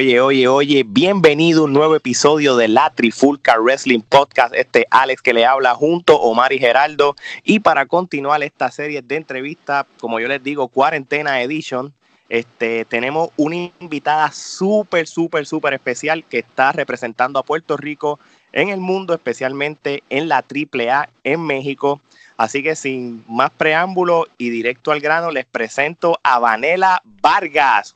[0.00, 4.54] Oye, oye, oye, bienvenido a un nuevo episodio de la Trifulca Wrestling Podcast.
[4.54, 7.16] Este Alex que le habla junto Omar y Geraldo.
[7.44, 11.92] Y para continuar esta serie de entrevistas, como yo les digo, Cuarentena Edition,
[12.30, 18.18] este, tenemos una invitada súper, súper, súper especial que está representando a Puerto Rico
[18.52, 22.00] en el mundo, especialmente en la AAA en México.
[22.40, 27.94] Así que sin más preámbulo y directo al grano, les presento a Vanela Vargas.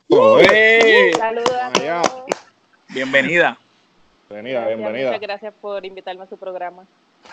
[1.17, 1.51] Saludos.
[2.89, 3.57] Bienvenida.
[4.29, 5.07] Bienvenida, bienvenida.
[5.07, 6.85] Muchas gracias por invitarme a su programa.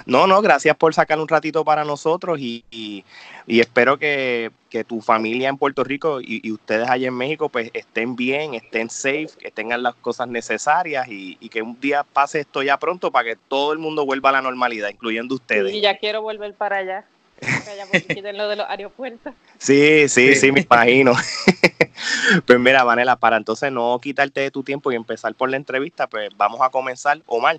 [0.07, 3.05] No, no, gracias por sacar un ratito para nosotros y, y,
[3.47, 4.51] espero que,
[4.87, 9.29] tu familia en Puerto Rico y, ustedes allá en México pues estén bien, estén safe,
[9.39, 13.37] que tengan las cosas necesarias y, que un día pase esto ya pronto para que
[13.48, 15.73] todo el mundo vuelva a la normalidad, incluyendo ustedes.
[15.75, 17.05] Y ya quiero volver para allá.
[17.43, 19.35] Allá lo de los aeropuertos.
[19.59, 21.13] Sí, sí, sí, me imagino.
[22.47, 26.07] pues mira, Vanela, para entonces no quitarte de tu tiempo y empezar por la entrevista,
[26.07, 27.20] pues vamos a comenzar.
[27.27, 27.59] Omar,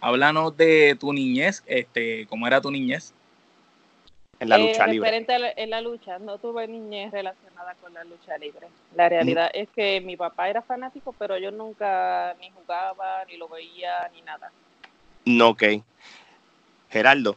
[0.00, 3.12] Háblanos de tu niñez, este, ¿cómo era tu niñez?
[4.38, 5.26] En la lucha eh, libre.
[5.56, 8.68] en la lucha, no tuve niñez relacionada con la lucha libre.
[8.94, 13.48] La realidad es que mi papá era fanático, pero yo nunca ni jugaba, ni lo
[13.48, 14.50] veía, ni nada.
[15.24, 15.62] No, ok.
[16.90, 17.36] Geraldo.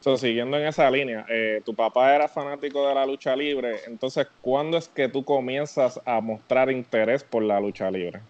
[0.00, 4.26] So, siguiendo en esa línea, eh, tu papá era fanático de la lucha libre, entonces,
[4.40, 8.20] ¿cuándo es que tú comienzas a mostrar interés por la lucha libre?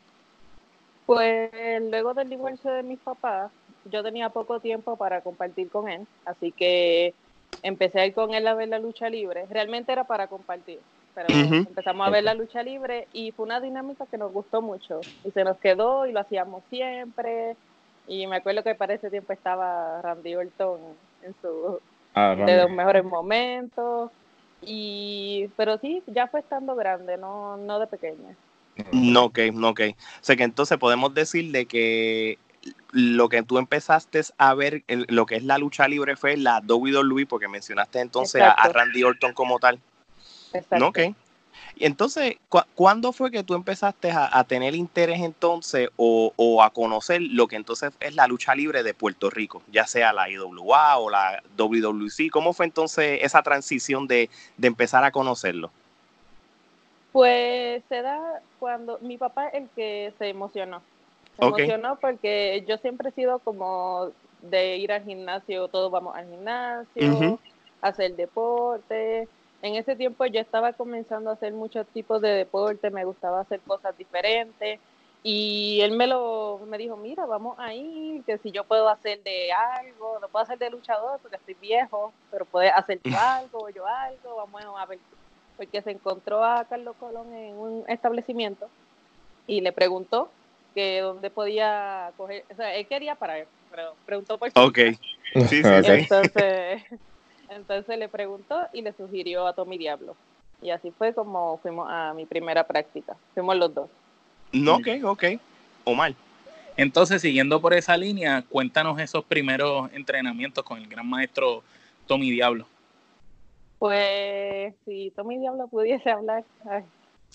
[1.15, 3.51] Pues luego del divorcio de mis papás,
[3.85, 7.15] yo tenía poco tiempo para compartir con él, así que
[7.63, 9.47] empecé a ir con él a ver la lucha libre.
[9.51, 10.81] Realmente era para compartir,
[11.15, 15.01] pero empezamos a ver la lucha libre y fue una dinámica que nos gustó mucho
[15.25, 17.57] y se nos quedó y lo hacíamos siempre.
[18.07, 20.81] Y me acuerdo que para ese tiempo estaba Randy Orton
[21.23, 21.79] en su
[22.15, 24.11] ah, de los mejores momentos.
[24.63, 28.37] Y, pero sí, ya fue estando grande, no, no de pequeña.
[28.93, 29.81] No, ok, no, ok.
[29.91, 32.39] O sea que entonces podemos decir de que
[32.91, 37.27] lo que tú empezaste a ver, lo que es la lucha libre fue la WWE,
[37.27, 39.81] porque mencionaste entonces a, Randy Orton como tal.
[40.53, 40.87] Exacto.
[40.87, 40.99] ok.
[41.77, 42.37] Y entonces,
[42.75, 47.93] ¿cuándo fue que tú empezaste a, tener interés entonces o, a conocer lo que entonces
[48.01, 52.31] es la lucha libre de Puerto Rico, ya sea la IWA o la WWC?
[52.31, 54.29] ¿Cómo fue entonces esa transición de,
[54.59, 55.71] de empezar a conocerlo?
[57.13, 60.83] Pues se da cuando mi papá el que se emocionó.
[61.39, 64.11] Se emocionó porque yo siempre he sido como
[64.43, 67.39] de ir al gimnasio, todos vamos al gimnasio,
[67.81, 69.29] hacer deporte.
[69.63, 73.61] En ese tiempo yo estaba comenzando a hacer muchos tipos de deporte, me gustaba hacer
[73.61, 74.81] cosas diferentes
[75.23, 79.23] y él me lo me dijo, mira, vamos a ir, que si yo puedo hacer
[79.23, 83.71] de algo, no puedo hacer de luchador porque estoy viejo, pero puedes hacer tú algo,
[83.71, 84.99] yo algo, vamos a ver
[85.57, 88.69] porque se encontró a Carlos Colón en un establecimiento
[89.47, 90.31] y le preguntó
[90.75, 94.79] que dónde podía coger, o sea, él quería para él, pero preguntó por Ok,
[95.35, 96.83] sí, sí, Entonces,
[97.49, 100.17] entonces le preguntó y le sugirió a Tommy Diablo.
[100.63, 103.17] Y así fue como fuimos a mi primera práctica.
[103.35, 103.91] Fuimos los dos.
[104.53, 105.25] No, ok, ok.
[105.85, 106.15] Omar.
[106.77, 111.63] Entonces, siguiendo por esa línea, cuéntanos esos primeros entrenamientos con el gran maestro
[112.07, 112.67] Tommy Diablo.
[113.83, 116.45] Pues si Tommy Diablo pudiese hablar.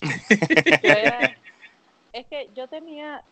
[2.14, 3.22] es que yo tenía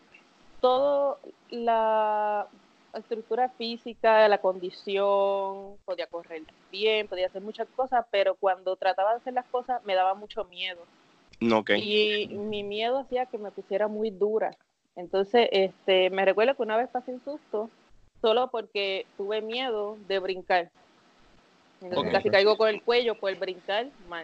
[0.61, 1.17] toda
[1.49, 2.45] la
[2.93, 9.17] estructura física, la condición, podía correr bien, podía hacer muchas cosas, pero cuando trataba de
[9.17, 10.83] hacer las cosas me daba mucho miedo.
[11.75, 14.55] Y mi miedo hacía que me pusiera muy dura.
[14.95, 17.71] Entonces, este, me recuerdo que una vez pasé un susto
[18.21, 20.69] solo porque tuve miedo de brincar.
[21.81, 23.87] Entonces casi caigo con el cuello por brincar.
[24.09, 24.23] Man.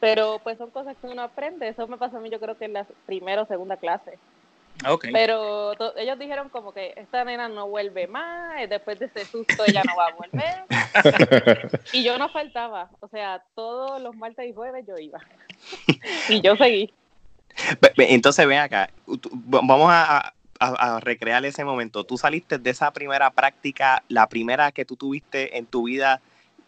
[0.00, 1.68] Pero pues son cosas que uno aprende.
[1.68, 4.18] Eso me pasó a mí yo creo que en la primera o segunda clase.
[4.86, 5.12] Okay.
[5.12, 9.82] Pero ellos dijeron como que esta nena no vuelve más, después de ese susto ella
[9.84, 11.80] no va a volver.
[11.92, 15.18] y yo no faltaba, o sea, todos los martes y jueves yo iba.
[16.28, 16.92] y yo seguí.
[17.96, 18.88] Entonces ven acá,
[19.32, 22.04] vamos a, a, recrear ese momento.
[22.04, 26.20] Tú saliste de esa primera práctica, la primera que tú tuviste en tu vida.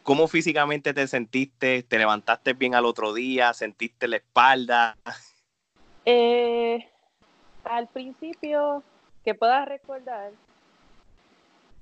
[0.03, 1.83] ¿Cómo físicamente te sentiste?
[1.83, 3.53] ¿Te levantaste bien al otro día?
[3.53, 4.97] ¿Sentiste la espalda?
[6.05, 6.89] Eh,
[7.65, 8.83] al principio,
[9.25, 10.33] que puedas recordar,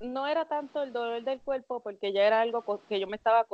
[0.01, 3.47] no era tanto el dolor del cuerpo porque ya era algo que yo me estaba,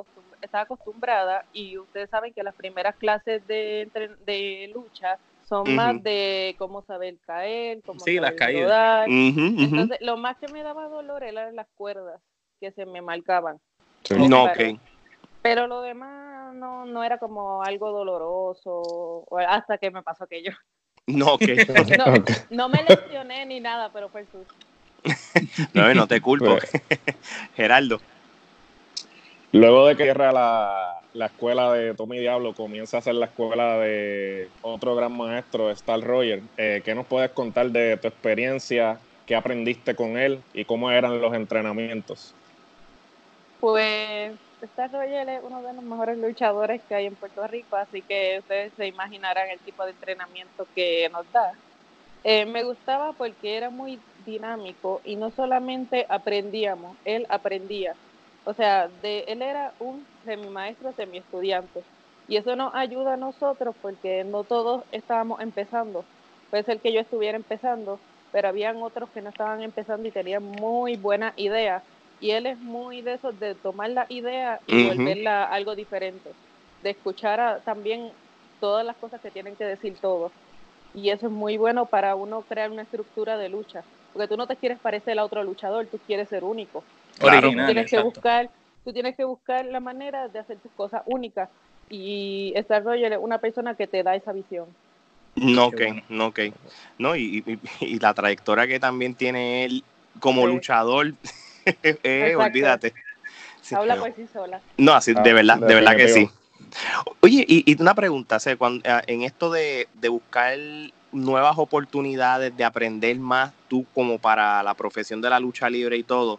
[0.53, 5.19] acostumbrada y ustedes saben que las primeras clases de lucha
[5.49, 9.07] son más de cómo saber caer, cómo sí, las caídas.
[9.09, 12.21] Entonces, lo más que me daba dolor eran las cuerdas
[12.61, 13.61] que se me marcaban.
[14.11, 14.79] No, ok.
[15.43, 20.53] Pero lo demás no, no era como algo doloroso hasta que me pasó aquello.
[21.07, 21.55] No, que
[22.51, 24.55] no, me lesioné ni nada, pero fue susto.
[25.75, 26.57] no, no te culpo.
[26.57, 26.73] Pues,
[27.55, 28.01] Geraldo.
[29.53, 33.79] Luego de que cierra la, la, escuela de Tommy Diablo, comienza a hacer la escuela
[33.79, 36.43] de otro gran maestro, Star Roger.
[36.57, 38.99] Eh, ¿Qué nos puedes contar de tu experiencia?
[39.27, 42.35] ¿Qué aprendiste con él y cómo eran los entrenamientos?
[43.61, 48.03] Pues Star Roger es uno de los mejores luchadores que hay en Puerto Rico, así
[48.03, 51.53] que ustedes se imaginarán el tipo de entrenamiento que nos da.
[52.25, 57.95] Eh, me gustaba porque era muy dinámico y no solamente aprendíamos, él aprendía.
[58.45, 61.83] O sea, de, él era un semi maestro, semi estudiante.
[62.27, 66.05] Y eso nos ayuda a nosotros porque no todos estábamos empezando.
[66.51, 67.99] Puede ser que yo estuviera empezando,
[68.33, 71.83] pero habían otros que no estaban empezando y tenían muy buenas ideas.
[72.21, 76.31] Y él es muy de eso, de tomar la idea y volverla algo diferente.
[76.83, 78.13] De escuchar también
[78.61, 80.33] todas las cosas que tienen que decir todos.
[80.95, 84.47] Y eso es muy bueno para uno crear una estructura de lucha porque tú no
[84.47, 86.85] te quieres parecer a otro luchador, tú quieres ser único.
[87.19, 87.51] Claro.
[87.51, 88.51] tú tienes que buscar,
[88.85, 91.49] tú tienes que buscar la manera de hacer tus cosas únicas
[91.89, 94.67] y Star Roger es una persona que te da esa visión.
[95.37, 96.41] No, ok, no, ok.
[96.99, 97.43] No, y,
[98.01, 99.85] la trayectoria que también tiene él
[100.21, 101.13] como luchador,
[101.83, 102.95] eh, olvídate.
[103.73, 104.61] Habla por sí sola.
[104.77, 106.31] No, así, de ah, verdad, de verdad que sí.
[107.21, 110.59] Oye, y, una pregunta, cuando, eh, en esto de, de buscar
[111.13, 116.03] nuevas oportunidades de aprender más tú como para la profesión de la lucha libre y
[116.03, 116.39] todo.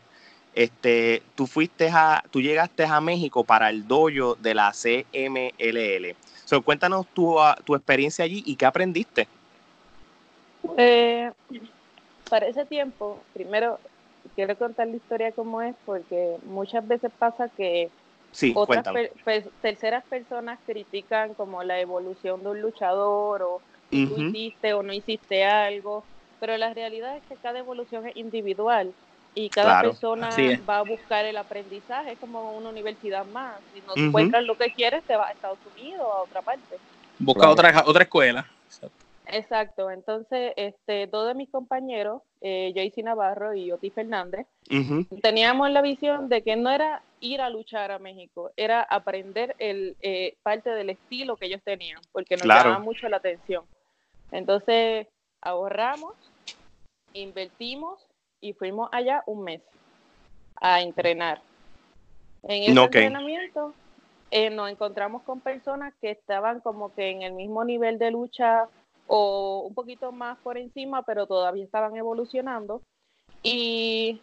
[0.55, 6.15] Este, tú fuiste a, tú llegaste a México para el dojo de la CMLL.
[6.45, 9.27] So, cuéntanos tu, ah, tu experiencia allí y qué aprendiste.
[10.77, 11.29] Eh,
[12.29, 13.79] para ese tiempo, primero
[14.33, 17.89] quiero contar la historia como es, porque muchas veces pasa que
[18.53, 18.85] otras
[19.61, 25.43] terceras personas critican como la evolución de un luchador o tú hiciste o no hiciste
[25.43, 26.05] algo,
[26.39, 28.93] pero la realidad es que cada evolución es individual
[29.35, 30.29] y cada persona
[30.67, 33.59] va a buscar el aprendizaje, es como una universidad más.
[33.73, 36.77] Si no encuentras lo que quieres, te vas a Estados Unidos o a otra parte.
[37.19, 38.49] Busca otra, otra escuela.
[39.27, 39.89] Exacto.
[39.89, 44.45] entonces este, dos de mis compañeros, eh, Jaycee Navarro y Oti Fernández,
[45.21, 49.95] teníamos la visión de que no era ir a luchar a México, era aprender el
[50.01, 53.65] eh, parte del estilo que ellos tenían, porque nos llamaba mucho la atención.
[54.31, 55.07] Entonces
[55.41, 56.13] ahorramos,
[57.13, 58.04] invertimos
[58.41, 59.61] y fuimos allá un mes
[60.55, 61.41] a entrenar.
[62.43, 63.73] En ese entrenamiento
[64.31, 68.67] eh, nos encontramos con personas que estaban como que en el mismo nivel de lucha
[69.07, 72.81] o un poquito más por encima, pero todavía estaban evolucionando.
[73.43, 74.21] Y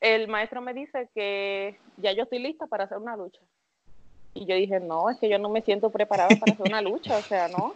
[0.00, 3.40] el maestro me dice que ya yo estoy lista para hacer una lucha.
[4.32, 7.18] Y yo dije, no, es que yo no me siento preparada para hacer una lucha,
[7.18, 7.74] o sea, no.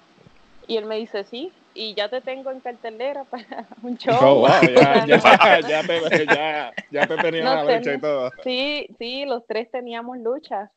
[0.66, 4.16] Y él me dice, sí, y ya te tengo en cartelera para un show.
[4.20, 8.30] Oh, ya, ya, ya, te, ya, ya te tenía la lucha y todo.
[8.42, 10.70] Sí, sí, los tres teníamos lucha.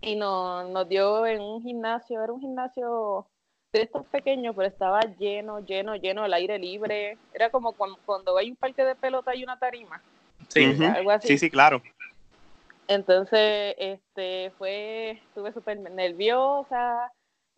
[0.00, 3.26] Y nos, nos dio en un gimnasio, era un gimnasio
[3.72, 7.16] de estos pequeños, pero estaba lleno, lleno, lleno, al aire libre.
[7.32, 10.02] Era como cuando, hay un parque de pelota y una tarima.
[10.48, 11.28] Sí, algo así.
[11.28, 11.82] sí, sí, claro.
[12.86, 17.10] Entonces, este, fue, estuve súper nerviosa,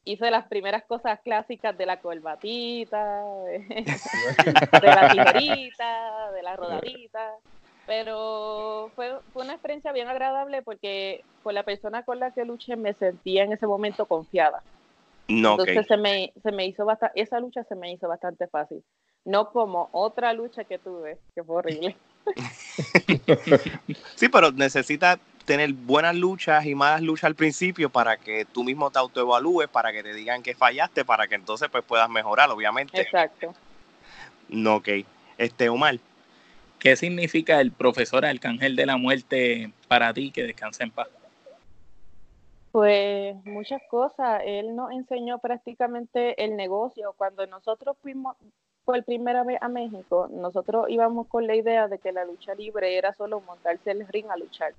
[0.07, 7.33] hice las primeras cosas clásicas de la colbatita, de, la tijerita, de la rodadita,
[7.87, 12.77] pero fue, fue una experiencia bien agradable porque con la persona con la que luché
[12.77, 14.63] me sentía en ese momento confiada.
[15.29, 18.83] No, Entonces se, me, se me hizo bastante, esa lucha se me hizo bastante fácil.
[19.25, 21.97] No como otra lucha que tuve, que fue horrible.
[24.15, 28.91] sí, pero necesitas tener buenas luchas y malas luchas al principio para que tú mismo
[28.91, 33.01] te autoevalúes, para que te digan que fallaste, para que entonces pues puedas mejorar, obviamente.
[33.01, 33.55] Exacto.
[34.49, 34.89] No, ok.
[35.39, 35.99] Este, Omar.
[36.79, 40.31] ¿Qué significa el profesor Arcángel de la Muerte para ti?
[40.31, 41.09] Que descanse en paz.
[42.73, 44.43] Pues muchas cosas.
[44.45, 47.15] Él nos enseñó prácticamente el negocio.
[47.17, 48.37] Cuando nosotros fuimos
[48.85, 52.99] por primera vez a México, nosotros íbamos con la idea de que la lucha libre
[52.99, 54.75] era solo montarse el ring a luchar.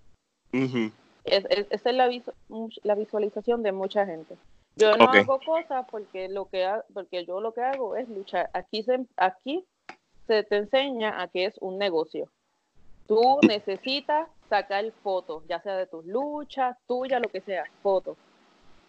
[0.51, 2.10] Esa es la,
[2.84, 4.38] la, visualización de mucha gente.
[4.75, 8.50] Yo no hago cosas porque lo que porque yo lo que hago es luchar.
[8.54, 9.66] Aquí se, aquí
[10.27, 12.30] se te enseña a que es un negocio.
[13.08, 18.18] Tú necesitas sacar fotos, ya sea de tus luchas, tuyas, lo que sea, fotos,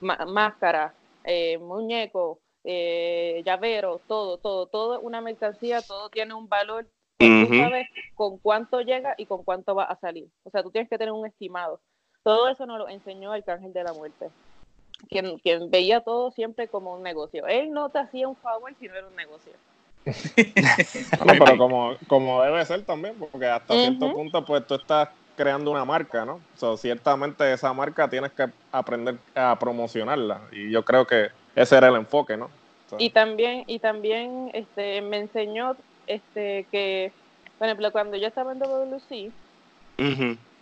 [0.00, 6.86] máscara, eh, muñeco, eh, llavero, todo, todo, todo una mercancía, todo tiene un valor.
[7.18, 10.28] Tú sabes con cuánto llega y con cuánto va a salir.
[10.44, 11.80] O sea, tú tienes que tener un estimado.
[12.22, 14.30] Todo eso nos lo enseñó el Cángel de la Muerte.
[15.08, 17.46] Quien, quien veía todo siempre como un negocio.
[17.46, 19.52] Él no te hacía un favor si no era un negocio.
[21.25, 25.70] bueno, pero como, como debe ser también, porque hasta cierto punto, pues tú estás creando
[25.70, 26.40] una marca, ¿no?
[26.56, 30.40] So, ciertamente esa marca tienes que aprender a promocionarla.
[30.52, 32.50] Y yo creo que ese era el enfoque, ¿no?
[32.96, 35.76] y también, y también este, me enseñó
[36.08, 37.12] este, que,
[37.58, 39.30] por ejemplo, cuando yo estaba en WC,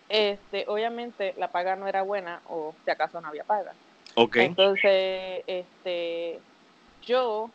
[0.09, 3.73] este, obviamente la paga no era buena o si acaso no había paga.
[4.15, 4.47] Okay.
[4.47, 6.41] Entonces, este,
[7.03, 7.51] yo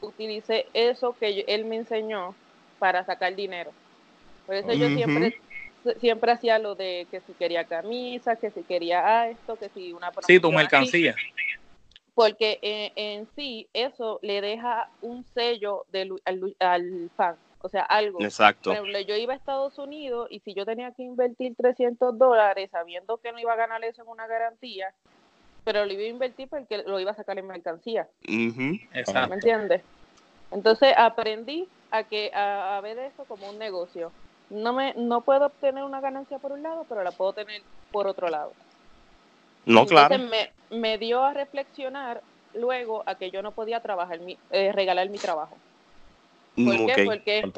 [0.00, 2.34] utilicé eso que él me enseñó
[2.78, 3.72] para sacar dinero.
[4.46, 5.34] Por eso yo siempre
[6.00, 10.12] siempre hacía lo de que si quería camisa, que si quería esto, que si una
[10.26, 11.14] Sí, tu mercancía.
[12.14, 15.86] Porque en, sí eso le deja un sello
[16.60, 18.20] al, fan, o sea, algo.
[18.22, 18.70] Exacto.
[18.70, 22.70] Por ejemplo, yo iba a Estados Unidos y si yo tenía que invertir 300 dólares
[22.70, 24.92] sabiendo que no iba a ganar eso en una garantía,
[25.64, 28.08] pero lo iba a invertir porque lo iba a sacar en mercancía.
[28.92, 29.28] Exacto.
[29.28, 29.82] ¿Me entiendes?
[30.50, 34.12] Entonces aprendí a que a, ver eso como un negocio.
[34.50, 38.06] No me no puedo obtener una ganancia por un lado, pero la puedo tener por
[38.06, 38.52] otro lado.
[39.66, 40.18] No, claro.
[40.18, 42.22] Me, me dio a reflexionar
[42.54, 45.56] luego a que yo no podía trabajar mi, eh, regalar mi trabajo.
[46.54, 47.04] ¿Por mm, qué?
[47.04, 47.52] Porque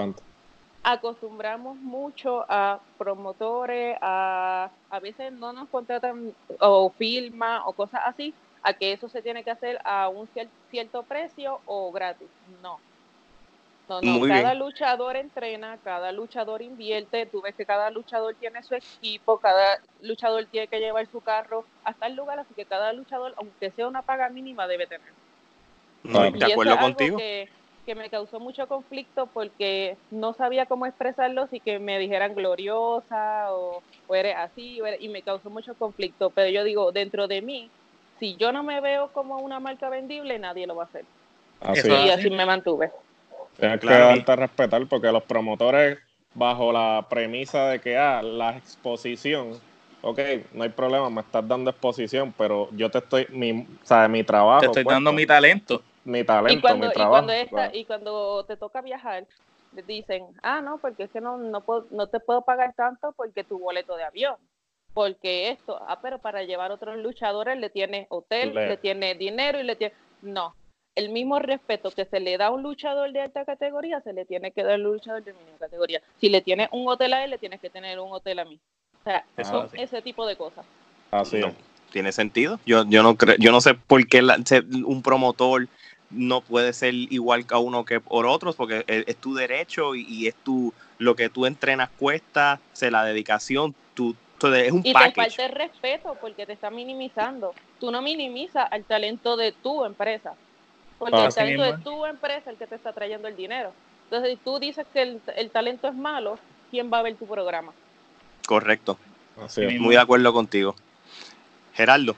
[0.82, 8.32] acostumbramos mucho a promotores, a a veces no nos contratan o firma o cosas así,
[8.62, 10.28] a que eso se tiene que hacer a un
[10.70, 12.28] cierto precio o gratis.
[12.62, 12.78] No.
[13.88, 18.74] No, no, cada luchador entrena, cada luchador invierte, tú ves que cada luchador tiene su
[18.74, 23.34] equipo, cada luchador tiene que llevar su carro hasta el lugar, así que cada luchador,
[23.36, 25.12] aunque sea una paga mínima, debe tener.
[26.02, 27.18] No, de acuerdo contigo.
[27.18, 27.46] Que,
[27.84, 33.52] que, me causó mucho conflicto porque no sabía cómo expresarlo y que me dijeran gloriosa
[33.52, 33.82] o,
[34.14, 36.30] eres así, y me causó mucho conflicto.
[36.30, 37.70] Pero yo digo, dentro de mí,
[38.18, 41.04] si yo no me veo como una marca vendible, nadie lo va a hacer.
[41.84, 42.90] y así me mantuve.
[43.58, 45.99] Tienes que darte a respetar porque los promotores,
[46.34, 49.58] bajo la premisa de que ah, la exposición,
[50.02, 50.18] ok,
[50.52, 54.25] no hay problema, me estás dando exposición, pero yo te estoy, mi, o sea, mi
[54.25, 54.61] trabajo.
[54.61, 55.82] Te estoy dando mi talento.
[56.04, 57.26] Mi talento, mi trabajo.
[57.32, 59.25] Y cuando, y cuando te toca viajar,
[59.75, 63.12] te dicen, ah, no, porque es que no, no, puedo, no te puedo pagar tanto
[63.16, 64.37] porque tu boleto de avión
[64.94, 69.58] porque esto, ah, pero para llevar otros luchadores le tiene hotel, le, le tiene dinero
[69.58, 69.92] y le tiene,
[70.23, 70.54] no,
[70.96, 74.24] el mismo respeto que se le da a un luchador de alta categoría, se le
[74.24, 76.00] tiene que dar al luchador de mínima categoría.
[76.20, 78.58] Si le tienes un hotel a él, le tienes que tener un hotel a mí.
[79.00, 80.64] O sea, Eso, ese tipo de cosas.
[81.10, 81.52] Así no,
[81.90, 82.58] tiene sentido.
[82.64, 84.22] Yo, yo no creo, yo no sé por qué
[84.86, 85.68] un promotor
[86.10, 90.34] no puede ser igual que uno que por otros, porque es, tu derecho y, es
[90.34, 95.24] tu lo que tú entrenas cuesta, se la dedicación, tu, es un y te falta
[95.24, 97.54] el respeto porque te está minimizando.
[97.80, 100.34] Tú no minimizas al talento de tu empresa.
[100.98, 103.72] Porque el talento de tu empresa el que te está trayendo el dinero.
[104.04, 106.38] Entonces, si tú dices que el, talento es malo,
[106.70, 107.72] ¿quién va a ver tu programa?
[108.46, 108.98] Correcto.
[109.78, 110.74] Muy de acuerdo contigo.
[111.72, 112.14] Gerardo.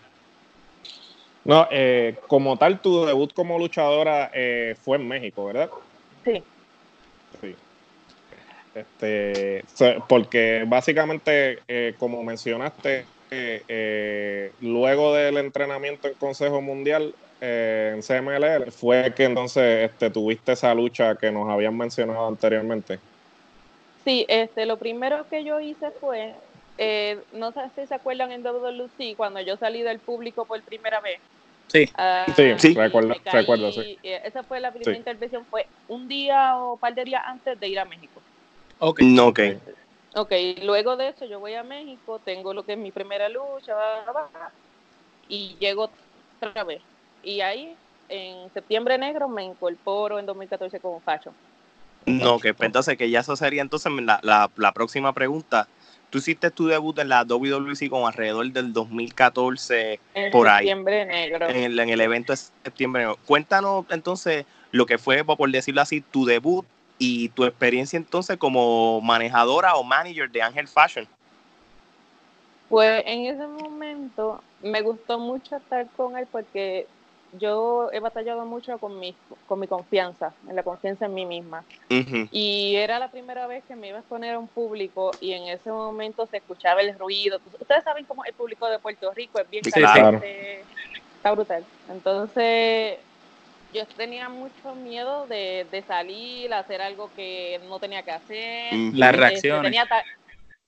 [1.45, 5.71] No, eh, como tal, tu debut como luchadora eh, fue en México, ¿verdad?
[6.25, 6.43] Sí.
[7.41, 7.55] Sí.
[8.75, 9.65] Este,
[10.09, 13.07] porque básicamente, eh, como mencionaste,
[14.61, 20.75] luego del entrenamiento en Consejo Mundial, eh, en CMLL fue que entonces este, tuviste esa
[20.75, 23.01] lucha que nos habían mencionado anteriormente.
[24.05, 26.35] Sí, este, lo primero que yo hice fue,
[26.79, 31.01] eh, no sé si se acuerdan en WWC, cuando yo salí del público por primera
[31.01, 31.21] vez.
[31.69, 33.99] Sí, ah, sí, recuerdo, recuerdo sí.
[34.03, 37.59] Eh, esa fue la primera intervención, fue un día o un par de días antes
[37.59, 38.23] de ir a México.
[38.79, 39.01] Ok.
[39.03, 39.41] No, ok.
[40.15, 43.75] Ok, luego de eso yo voy a México, tengo lo que es mi primera lucha,
[45.29, 45.91] y llego
[46.41, 46.83] otra vez.
[47.27, 47.75] Y ahí,
[48.09, 51.33] en septiembre negro, me incorporo en 2014 como facho.
[52.07, 55.67] No, que pues entonces que ya eso sería entonces la, la, próxima pregunta.
[56.09, 59.99] Tú hiciste tu debut en la WWC como alrededor del 2014
[60.31, 60.67] por ahí.
[60.67, 61.49] Septiembre negro.
[61.49, 63.19] En el, en el evento de septiembre negro.
[63.27, 66.65] Cuéntanos entonces lo que fue, por decirlo así, tu debut
[66.97, 71.09] y tu experiencia entonces como manejadora o manager de Ángel Fashion.
[72.69, 76.87] Pues en ese momento me gustó mucho estar con él porque
[77.33, 79.15] yo he batallado mucho con mi,
[79.47, 81.65] con mi confianza, en la confianza en mí misma.
[81.89, 85.49] Y era la primera vez que me iba a exponer a un público y en
[85.49, 87.41] ese momento se escuchaba el ruido.
[87.61, 90.65] Ustedes saben cómo el público de Puerto Rico es bien caliente,
[91.17, 91.65] está brutal.
[91.91, 92.99] Entonces
[93.75, 98.73] yo tenía mucho miedo de, de, salir, hacer algo que no tenía que hacer.
[98.95, 99.63] Las este, reacciones.
[99.63, 99.87] Tenía,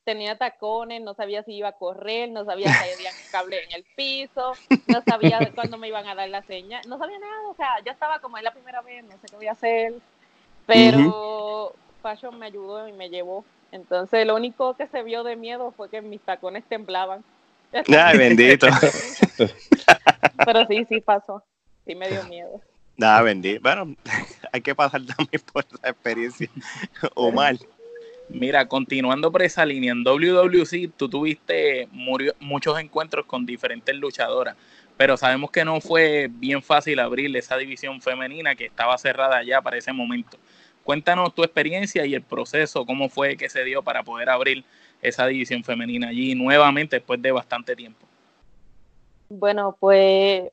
[0.09, 3.85] tenía tacones, no sabía si iba a correr, no sabía si había cable en el
[3.95, 4.55] piso,
[4.87, 7.93] no sabía cuándo me iban a dar la señal, no sabía nada, o sea, ya
[7.93, 9.93] estaba como es la primera vez, no sé qué voy a hacer,
[10.65, 13.45] pero Fashion me ayudó y me llevó.
[13.71, 17.23] Entonces, lo único que se vio de miedo fue que mis tacones temblaban.
[17.95, 18.67] Ay, bendito.
[20.47, 21.45] pero sí, sí pasó,
[21.87, 22.63] sí me dio miedo.
[22.97, 23.61] Nada, bendito.
[23.61, 23.95] Bueno,
[24.53, 26.49] hay que pasar también por esa experiencia,
[27.15, 27.61] o mal.
[28.31, 31.89] Mira, continuando por esa línea, en WWC tú tuviste
[32.41, 34.55] muchos encuentros con diferentes luchadoras,
[34.97, 39.63] pero sabemos que no fue bien fácil abrir esa división femenina que estaba cerrada ya
[39.63, 40.37] para ese momento.
[40.85, 44.65] Cuéntanos tu experiencia y el proceso, cómo fue que se dio para poder abrir
[45.01, 48.07] esa división femenina allí nuevamente después de bastante tiempo.
[49.31, 50.51] Bueno, pues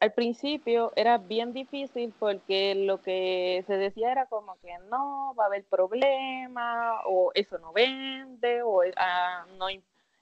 [0.00, 5.44] al principio era bien difícil porque lo que se decía era como que no, va
[5.44, 9.66] a haber problema, o eso no vende, o ah, no,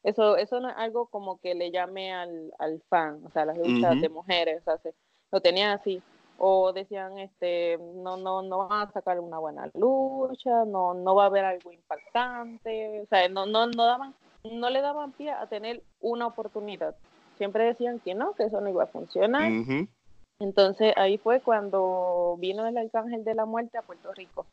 [0.03, 3.57] eso, eso no es algo como que le llame al, al fan, o sea, las
[3.57, 4.93] luchas de mujeres, o sea,
[5.31, 6.03] lo tenían así.
[6.41, 11.25] O decían, este, no, no, no van a sacar una buena lucha, no, no va
[11.25, 15.49] a haber algo impactante, o sea, no, no, no daban, no le daban pie a
[15.49, 16.97] tener una oportunidad
[17.39, 19.51] siempre decían que no, que eso no iba a funcionar.
[20.41, 24.47] Entonces ahí fue cuando vino el Arcángel de la Muerte a Puerto Rico.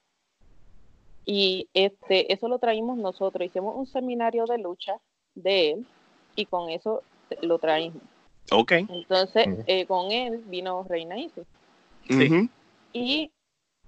[1.25, 4.93] Y este, eso lo traímos nosotros, hicimos un seminario de lucha
[5.33, 5.87] de él
[6.35, 7.03] y con eso
[7.41, 8.01] lo traímos.
[8.51, 8.71] Ok.
[8.71, 11.45] Entonces, eh, con él vino Reina Isis.
[12.07, 12.49] Sí.
[12.93, 13.31] Y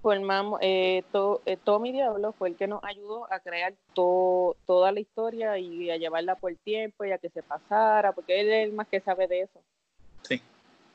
[0.00, 1.02] formamos, eh,
[1.46, 5.96] eh, Tommy Diablo fue el que nos ayudó a crear toda la historia y a
[5.96, 9.26] llevarla por tiempo y a que se pasara, porque él es el más que sabe
[9.26, 9.60] de eso.
[10.22, 10.40] Sí.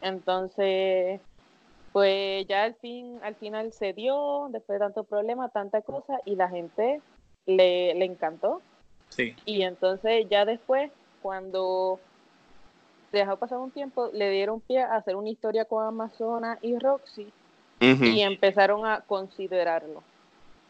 [0.02, 1.20] Entonces,
[1.92, 6.36] pues ya al fin, al final se dio, después de tanto problema, tanta cosa, y
[6.36, 7.02] la gente
[7.46, 8.62] le, le encantó.
[9.10, 9.36] Sí.
[9.46, 12.00] Y entonces ya después, cuando
[13.12, 17.32] dejó pasar un tiempo, le dieron pie a hacer una historia con Amazona y Roxy
[17.80, 20.04] y empezaron a considerarlo.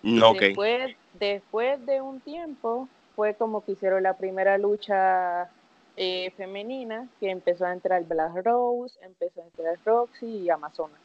[0.01, 5.49] después, después de un tiempo fue como que hicieron la primera lucha
[5.95, 10.95] eh, femenina, que empezó a entrar Black Rose, empezó a entrar Roxy y Amazona.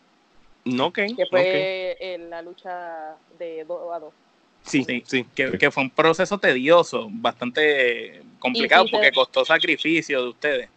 [0.80, 4.14] Okay, que fue la lucha de 2 a 2.
[4.62, 5.24] Sí, sí, sí.
[5.34, 10.68] Que, fue un proceso tedioso, bastante complicado porque costó sacrificio de ustedes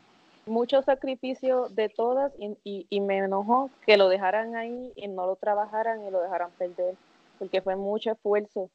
[0.45, 5.35] mucho sacrificio de todas y, y, me enojó que lo dejaran ahí y no lo
[5.35, 6.95] trabajaran y lo dejaran perder,
[7.39, 8.69] porque fue mucho esfuerzo.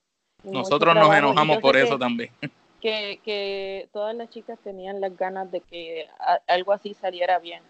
[0.44, 2.30] Nosotros nos enojamos por eso también.
[2.78, 6.06] Que, que todas las chicas tenían las ganas de que
[6.46, 7.62] algo así saliera bien,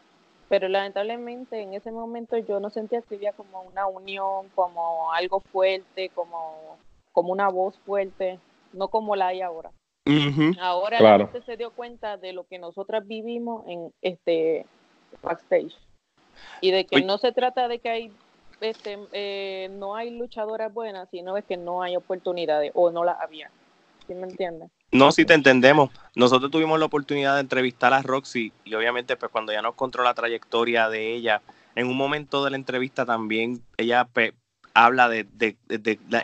[0.49, 5.41] pero lamentablemente en ese momento yo no sentía que había como una unión, como algo
[5.41, 6.77] fuerte, como,
[7.13, 8.41] como una voz fuerte,
[8.73, 9.71] no como la hay ahora.
[10.61, 14.67] Ahora la gente se dio cuenta de lo que nosotras vivimos en este
[15.23, 15.75] backstage
[16.61, 18.13] y de que no se trata de que hay
[18.61, 23.21] este, eh, no hay luchadoras buenas, sino es que no hay oportunidades o no las
[23.21, 23.51] había.
[24.07, 24.71] ¿Sí me entiendes?
[24.93, 25.91] No, sí te entendemos.
[26.15, 30.03] Nosotros tuvimos la oportunidad de entrevistar a Roxy y obviamente pues cuando ya nos contó
[30.03, 31.43] la trayectoria de ella,
[31.75, 34.07] en un momento de la entrevista también ella
[34.77, 35.27] habla de,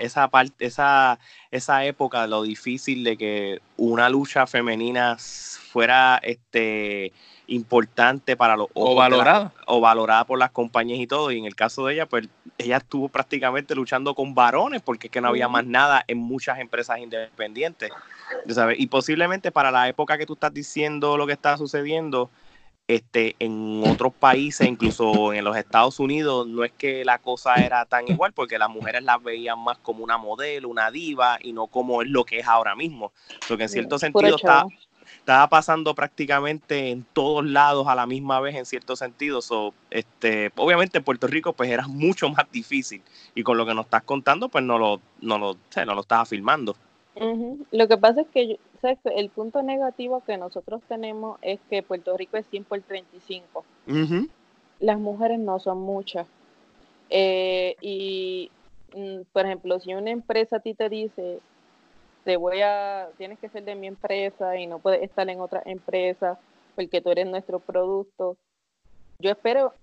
[0.01, 1.19] esa parte, esa,
[1.51, 7.13] esa época, lo difícil de que una lucha femenina fuera este
[7.47, 9.53] importante para los o valorada.
[9.67, 11.33] o valorada por las compañías y todo.
[11.33, 15.11] Y en el caso de ella pues ella estuvo prácticamente luchando con varones porque es
[15.11, 17.91] que no había más nada en muchas empresas independientes
[18.49, 18.79] ¿sabes?
[18.79, 22.31] y posiblemente para la época que tú estás diciendo lo que está sucediendo
[22.89, 27.85] este, en otros países, incluso en los Estados Unidos, no es que la cosa era
[27.85, 31.69] tan igual, porque las mujeres las veían más como una modelo, una diva, y no
[31.69, 33.13] como es lo que es ahora mismo.
[33.49, 34.67] Porque en cierto sentido está,
[35.17, 39.41] estaba pasando prácticamente en todos lados a la misma vez, en cierto sentido.
[39.91, 43.03] este, obviamente en Puerto Rico pues era mucho más difícil,
[43.35, 46.21] y con lo que nos estás contando, pues no lo, no lo, no lo estás
[46.21, 46.77] afirmando.
[47.71, 52.37] Lo que pasa es que el punto negativo que nosotros tenemos es que Puerto Rico
[52.37, 53.65] es 100 por 35.
[54.81, 56.27] Las mujeres no son muchas.
[57.11, 58.51] Eh, y,
[58.95, 61.41] mm, por ejemplo, si una empresa a ti te dice,
[62.25, 65.63] te voy a, tienes que ser de mi empresa y no puedes estar en otra
[65.65, 66.39] empresa
[66.75, 68.37] porque tú eres nuestro producto,
[69.19, 69.75] yo espero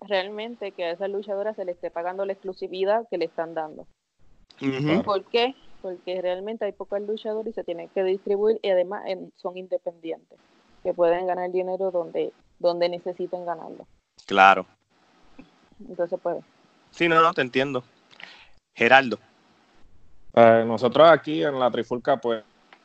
[0.00, 3.86] realmente que a esa luchadora se le esté pagando la exclusividad que le están dando.
[5.04, 5.54] ¿Por qué?
[5.82, 9.04] Porque realmente hay pocos luchadores y se tienen que distribuir y además
[9.36, 10.38] son independientes,
[10.82, 13.86] que pueden ganar dinero donde, donde necesiten ganarlo.
[14.26, 14.64] Claro.
[15.88, 16.40] Entonces puede.
[16.90, 17.82] Sí, no, no, te entiendo.
[18.74, 19.18] Geraldo.
[20.34, 22.44] Eh, nosotros aquí en la Trifulca, pues,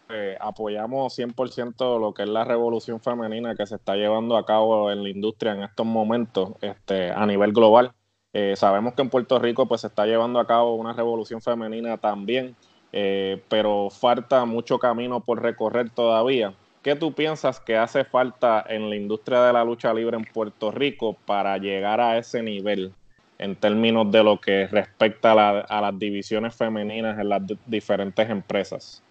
[0.09, 4.89] eh, apoyamos 100% lo que es la revolución femenina que se está llevando a cabo
[4.89, 7.93] en la industria en estos momentos este, a nivel global.
[8.31, 11.97] Eh, sabemos que en Puerto Rico pues se está llevando a cabo una revolución femenina
[11.97, 12.55] también,
[12.91, 16.53] eh, pero falta mucho camino por recorrer todavía.
[16.83, 20.71] ¿Qué tú piensas que hace falta en la industria de la lucha libre en Puerto
[20.71, 22.93] Rico para llegar a ese nivel
[23.39, 29.03] en términos de lo que respecta a, las divisiones femeninas en las diferentes empresas?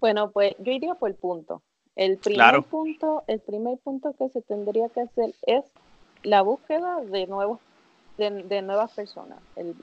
[0.00, 1.62] Bueno, pues yo iría por el punto.
[1.96, 5.64] El primer punto, el primer punto que se tendría que hacer es
[6.22, 7.58] la búsqueda de nuevos,
[8.16, 9.38] de, nuevas personas.
[9.56, 9.74] El,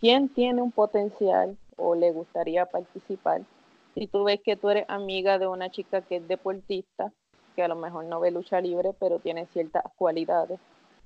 [0.00, 3.42] ¿Quién tiene un potencial o le gustaría participar?
[3.94, 7.12] Si tú ves que tú eres amiga de una chica que es deportista,
[7.56, 10.60] que a lo mejor no ve lucha libre, pero tiene ciertas cualidades,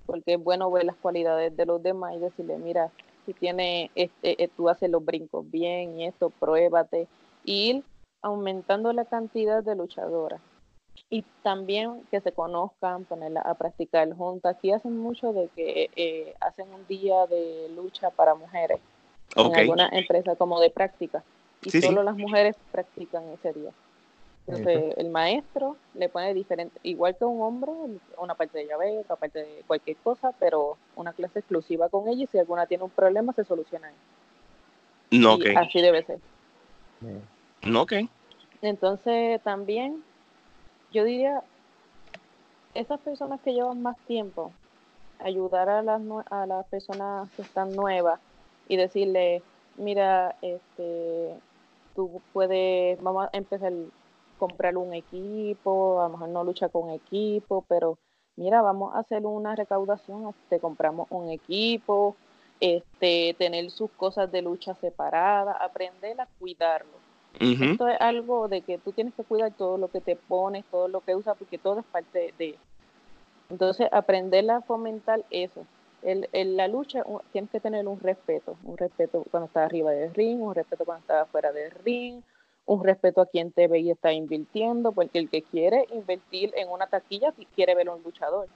[0.06, 2.90] porque es bueno ver las cualidades de los demás y decirle, mira,
[3.24, 7.08] si tiene, este, eh, tú haces los brincos bien y esto, pruébate.
[7.44, 7.84] Y ir
[8.22, 10.40] aumentando la cantidad de luchadoras.
[11.10, 14.56] Y también que se conozcan, ponerla a practicar juntas.
[14.56, 18.80] Aquí hacen mucho de que eh, hacen un día de lucha para mujeres
[19.36, 21.22] en alguna empresa como de práctica.
[21.62, 23.70] Y solo las mujeres practican ese día.
[24.46, 27.72] Entonces, el maestro le pone diferente, igual que un hombre,
[28.18, 32.24] una parte de llave, otra parte de cualquier cosa, pero una clase exclusiva con ella
[32.24, 33.94] y si alguna tiene un problema se soluciona ahí.
[35.18, 36.18] No, Así debe ser.
[37.74, 37.92] Ok.
[38.60, 40.04] Entonces también
[40.92, 41.42] yo diría,
[42.74, 44.52] esas personas que llevan más tiempo,
[45.18, 48.20] ayudar a las, a las personas que están nuevas
[48.68, 49.42] y decirle,
[49.76, 51.34] mira, este,
[51.94, 56.90] tú puedes, vamos a empezar a comprar un equipo, a lo mejor no lucha con
[56.90, 57.98] equipo, pero
[58.36, 62.16] mira, vamos a hacer una recaudación, te compramos un equipo,
[62.60, 67.04] este, tener sus cosas de lucha separadas, aprender a cuidarlo
[67.40, 70.88] esto es algo de que tú tienes que cuidar todo lo que te pones, todo
[70.88, 72.56] lo que usas, porque todo es parte de...
[73.50, 75.66] Entonces, aprender a fomentar eso.
[76.04, 80.42] En la lucha tienes que tener un respeto, un respeto cuando estás arriba del ring,
[80.42, 82.20] un respeto cuando estás fuera del ring,
[82.66, 86.68] un respeto a quien te ve y está invirtiendo, porque el que quiere invertir en
[86.68, 88.48] una taquilla quiere ver a un luchador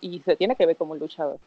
[0.00, 1.38] y se tiene que ver como un luchador.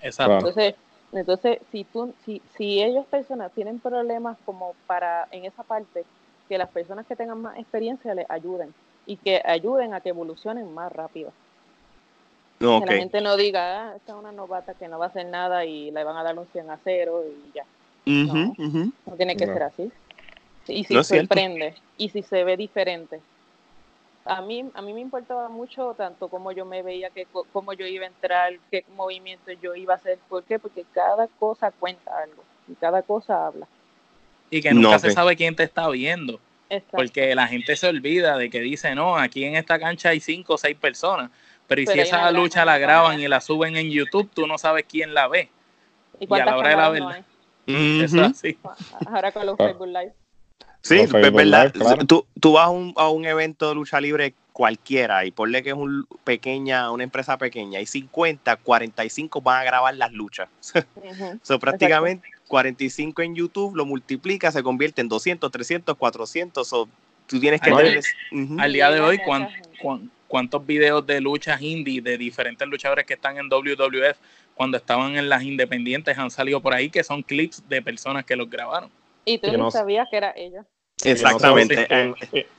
[0.00, 0.34] Exacto.
[0.34, 0.74] Entonces,
[1.12, 6.04] entonces, si tú, si, si ellos personas tienen problemas como para en esa parte,
[6.48, 8.74] que las personas que tengan más experiencia les ayuden
[9.06, 11.32] y que ayuden a que evolucionen más rápido.
[12.62, 15.26] Que la gente no diga, ah, esta es una novata que no va a hacer
[15.26, 17.64] nada y le van a dar un 100 a 0 y ya.
[18.06, 18.54] no,
[19.06, 19.90] no tiene que ser así.
[20.68, 23.20] Y si sorprende, y si se ve diferente,
[24.24, 27.86] a mí, a mí me importaba mucho tanto como yo me veía, que cómo yo
[27.86, 30.18] iba a entrar, qué movimiento yo iba a hacer.
[30.28, 30.58] ¿Por qué?
[30.58, 33.66] Porque cada cosa cuenta algo y cada cosa habla.
[34.50, 36.38] Y que nunca se sabe quién te está viendo.
[36.90, 40.54] Porque la gente se olvida de que dice, no, aquí en esta cancha hay cinco
[40.54, 41.30] o seis personas.
[41.66, 44.84] Pero, y si esa lucha la graban y la suben en YouTube, tú no sabes
[44.88, 45.48] quién la ve.
[46.20, 47.24] Y, a la hora de la verdad.
[47.66, 48.58] Eso así.
[49.06, 49.64] Ahora con los ah.
[49.64, 50.12] Facebook Live.
[50.82, 51.72] Sí, es verdad.
[52.06, 55.70] Tú, tú, vas a un, a un, evento de lucha libre cualquiera y ponle que
[55.70, 60.48] es un pequeña, una empresa pequeña y 50, 45 van a grabar las luchas.
[60.96, 66.68] Uh prácticamente 45 en YouTube lo multiplica, se convierte en 200, 300, 400.
[66.68, 66.86] So,
[67.26, 67.70] tú tienes que
[68.58, 69.18] Al día de hoy,
[70.32, 74.16] ¿cuántos videos de luchas indie de diferentes luchadores que están en WWF
[74.54, 78.34] cuando estaban en las independientes han salido por ahí que son clips de personas que
[78.34, 78.90] los grabaron?
[79.26, 80.64] Y tú no sabías que era ella.
[81.04, 81.86] Exactamente.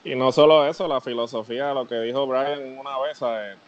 [0.03, 3.19] Y no, solo, eso, la filosofía, lo que dijo Brian una vez,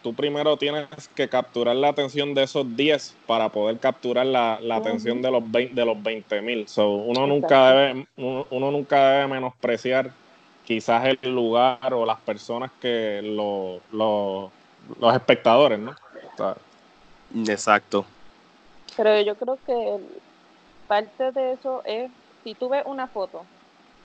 [0.04, 5.20] tú primero tienes que capturar la atención de esos 10 para poder capturar la, atención
[5.20, 6.66] de los 20 de los 20 mil.
[6.76, 10.12] uno, nunca debe, uno, nunca debe menospreciar
[10.66, 14.52] quizás el lugar o las personas que los
[15.14, 15.94] espectadores, ¿no?
[17.48, 18.04] Exacto.
[18.96, 19.98] Pero yo creo que
[20.88, 22.10] parte de eso es
[22.44, 23.44] si tú ves una foto,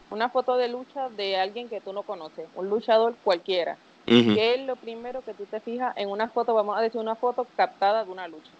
[0.09, 4.65] una foto de lucha de alguien que tú no conoces, un luchador cualquiera, ¿qué es
[4.65, 8.03] lo primero que tú te fijas en una foto, vamos a decir una foto captada
[8.03, 8.51] de una lucha?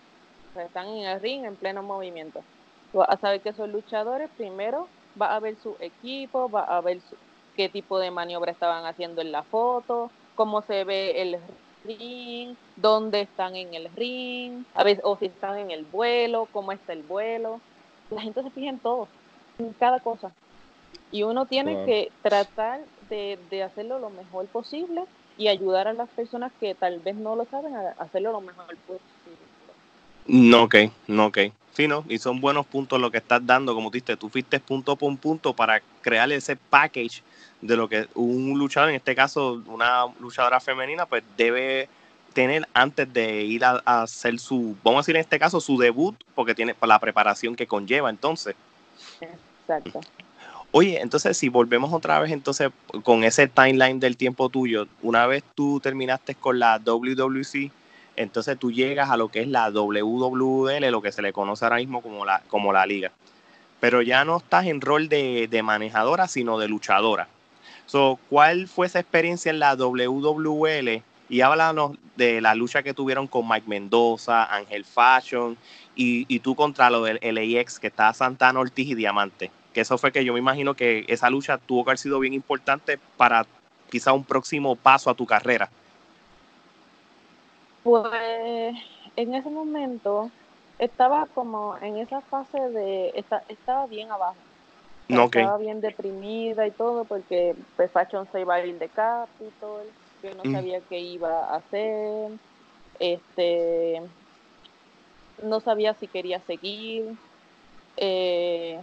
[0.51, 2.41] O sea, están en el ring en pleno movimiento.
[2.91, 4.87] Tú vas a saber que son luchadores, primero
[5.19, 6.99] va a ver su equipo, va a ver
[7.55, 11.37] qué tipo de maniobra estaban haciendo en la foto, cómo se ve el
[11.83, 16.71] ring, dónde están en el ring, a veces, o si están en el vuelo, cómo
[16.71, 17.59] está el vuelo.
[18.09, 19.07] La gente se fija en todo
[19.79, 20.31] cada cosa.
[21.11, 25.03] Y uno tiene que tratar de, de, hacerlo lo mejor posible
[25.37, 28.75] y ayudar a las personas que tal vez no lo saben a hacerlo lo mejor
[28.77, 29.50] posible.
[30.27, 30.75] No, ok,
[31.07, 31.37] no, ok.
[31.73, 32.03] Sí, ¿no?
[32.09, 35.53] Y son buenos puntos lo que estás dando, como dices, tú fuiste punto por punto
[35.53, 37.23] para crear ese package
[37.61, 41.87] de lo que un luchador, en este caso una luchadora femenina, pues debe
[42.33, 46.15] tener antes de ir a, hacer su, vamos a decir en este caso, su debut,
[46.35, 48.55] porque tiene la preparación que conlleva entonces.
[49.21, 50.01] Exacto.
[50.71, 52.71] Oye, entonces si volvemos otra vez entonces
[53.03, 57.71] con ese timeline del tiempo tuyo, una vez tú terminaste con la WWC,
[58.15, 61.77] entonces tú llegas a lo que es la WWL, lo que se le conoce ahora
[61.77, 63.11] mismo como la, como la liga.
[63.79, 67.27] Pero ya no estás en rol de, de manejadora, sino de luchadora.
[67.85, 71.03] So, ¿Cuál fue esa experiencia en la WWL?
[71.29, 75.57] Y háblanos de la lucha que tuvieron con Mike Mendoza, Ángel Fashion
[75.95, 79.49] y, y tú contra lo del LAX, que está Santana Ortiz y Diamante.
[79.73, 82.33] Que eso fue que yo me imagino que esa lucha tuvo que haber sido bien
[82.33, 83.45] importante para
[83.89, 85.69] quizá un próximo paso a tu carrera.
[87.83, 88.75] Pues
[89.15, 90.29] en ese momento
[90.79, 94.37] estaba como en esa fase de, estaba bien abajo.
[95.07, 99.85] Estaba bien deprimida y todo porque pues Fashion se iba a ir de Capitol,
[100.23, 100.53] yo no mm.
[100.53, 102.31] sabía qué iba a hacer,
[102.99, 104.01] este,
[105.43, 107.03] no sabía si quería seguir,
[107.97, 108.79] eh,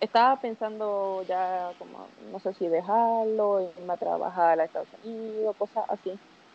[0.00, 5.84] estaba pensando ya como, no sé si dejarlo, irme a trabajar a Estados Unidos, cosas
[5.88, 6.12] así.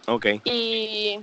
[0.08, 0.25] Ok.
[0.45, 1.19] Y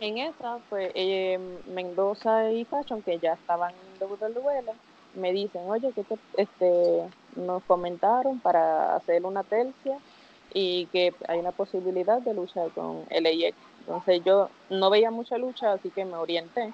[0.00, 1.38] en esa, pues eh,
[1.74, 4.70] Mendoza y Fashion, que ya estaban en WWL,
[5.14, 6.04] me dicen, oye, que
[6.36, 7.02] este,
[7.36, 9.98] nos comentaron para hacer una tercia
[10.52, 13.56] y que hay una posibilidad de luchar con LAX.
[13.80, 16.72] Entonces yo no veía mucha lucha, así que me orienté.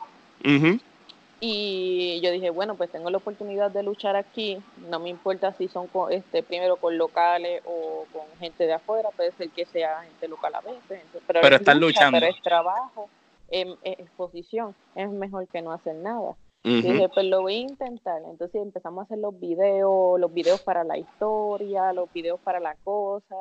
[1.39, 5.69] Y yo dije, bueno, pues tengo la oportunidad de luchar aquí, no me importa si
[5.69, 10.03] son con, este, primero con locales o con gente de afuera, puede ser que sea
[10.03, 12.19] gente local a veces, pero, pero están luchando.
[12.19, 13.11] Pero es trabajo,
[13.49, 16.37] es, exposición, es mejor que no hacer nada.
[16.65, 18.23] dije, pues lo voy a intentar.
[18.31, 22.77] Entonces empezamos a hacer los videos, los videos para la historia, los videos para la
[22.77, 23.37] cosa,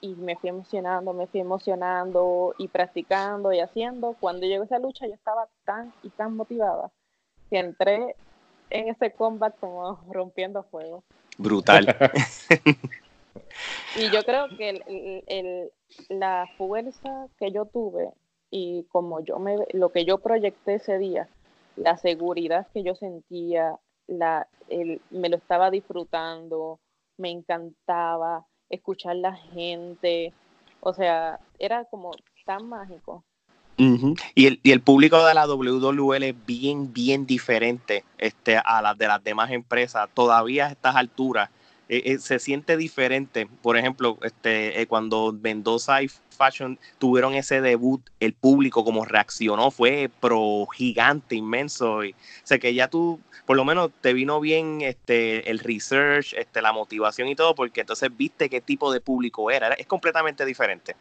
[0.00, 4.16] y me fui emocionando, me fui emocionando y practicando y haciendo.
[4.18, 6.90] Cuando llegó esa lucha yo estaba tan y tan motivada
[7.50, 8.14] que entré
[8.70, 11.02] en ese combat como rompiendo fuego.
[11.38, 11.96] Brutal.
[13.96, 15.70] y yo creo que el,
[16.08, 18.12] la fuerza que yo tuve
[18.50, 21.28] y como yo me, lo que yo proyecté ese día,
[21.76, 26.80] la seguridad que yo sentía, la, el, me lo estaba disfrutando,
[27.18, 30.32] me encantaba escuchar la gente,
[30.80, 32.12] o sea, era como
[32.44, 33.24] tan mágico
[34.34, 38.98] y, el, y el público de la WWL es bien, bien diferente este, a las
[38.98, 40.08] de las demás empresas.
[40.12, 41.50] Todavía a estas alturas
[41.88, 43.46] eh, eh, se siente diferente.
[43.62, 49.70] Por ejemplo, este, eh, cuando Mendoza y Fashion tuvieron ese debut, el público como reaccionó
[49.70, 52.04] fue pro gigante, inmenso.
[52.04, 52.14] Y,
[52.60, 57.28] que ya tú, por lo menos te vino bien este, el research, este, la motivación
[57.28, 59.68] y todo, porque entonces viste qué tipo de público era.
[59.74, 60.96] Es completamente diferente.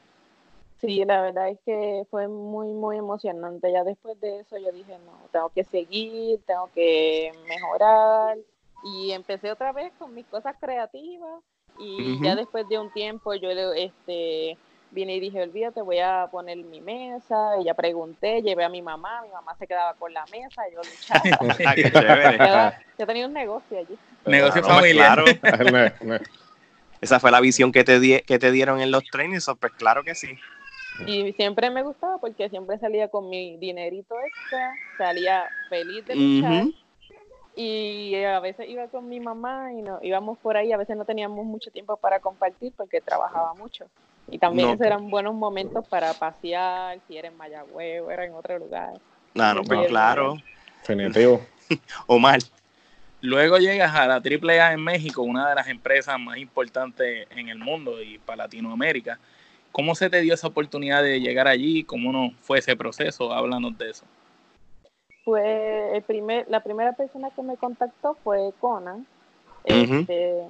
[0.79, 3.71] Sí, la verdad es que fue muy, muy emocionante.
[3.71, 8.37] Ya después de eso yo dije, no, tengo que seguir, tengo que mejorar.
[8.83, 11.41] Y empecé otra vez con mis cosas creativas.
[11.79, 14.57] Y ya después de un tiempo yo este,
[14.91, 17.59] vine y dije, olvídate, voy a poner mi mesa.
[17.59, 20.73] Y ya pregunté, llevé a mi mamá, mi mamá se quedaba con la mesa, y
[20.73, 22.79] yo luchaba.
[22.99, 23.97] yo tenía un negocio allí.
[24.25, 25.23] Negocio familiar.
[27.01, 30.03] Esa fue la visión que te, di que te dieron en los trainings, pues claro
[30.03, 30.37] que sí.
[31.05, 36.65] Y siempre me gustaba porque siempre salía con mi dinerito extra, salía feliz de luchar.
[37.55, 41.05] Y a veces iba con mi mamá y no, íbamos por ahí, a veces no
[41.05, 43.85] teníamos mucho tiempo para compartir porque trabajaba mucho.
[44.29, 48.33] Y también esos eran buenos momentos para pasear, si era en Mayagüez o era en
[48.33, 48.93] otro lugar.
[49.33, 50.35] Claro, pues claro.
[50.81, 51.41] Definitivo.
[52.07, 52.39] Omar.
[53.21, 57.57] Luego llegas a la AAA en México, una de las empresas más importantes en el
[57.57, 59.19] mundo y para Latinoamérica.
[59.71, 61.83] ¿Cómo se te dio esa oportunidad de llegar allí?
[61.83, 63.31] ¿Cómo no fue ese proceso?
[63.31, 64.05] Háblanos de eso.
[65.23, 69.05] Pues el primer, la primera persona que me contactó fue Conan.
[69.65, 70.43] Este,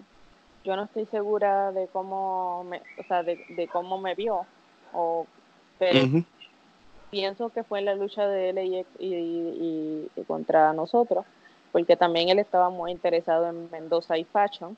[0.63, 4.45] yo no estoy segura de cómo me, o sea, de, cómo me vio,
[4.93, 5.25] o,
[5.79, 6.23] pero
[7.09, 11.25] pienso que fue en la lucha de él y, contra nosotros,
[11.71, 14.77] porque también él estaba muy interesado en Mendoza y Fashion.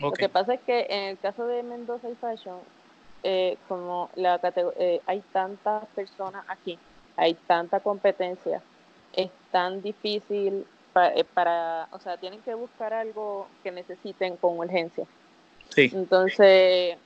[0.00, 2.56] Lo que pasa es que en el caso de Mendoza y Fashion,
[3.22, 4.40] eh, como la
[4.78, 6.78] eh, hay tantas personas aquí,
[7.16, 8.62] hay tanta competencia,
[9.12, 15.04] es tan difícil eh, para, o sea, tienen que buscar algo que necesiten con urgencia.
[15.70, 15.90] Sí.
[15.92, 16.96] Entonces,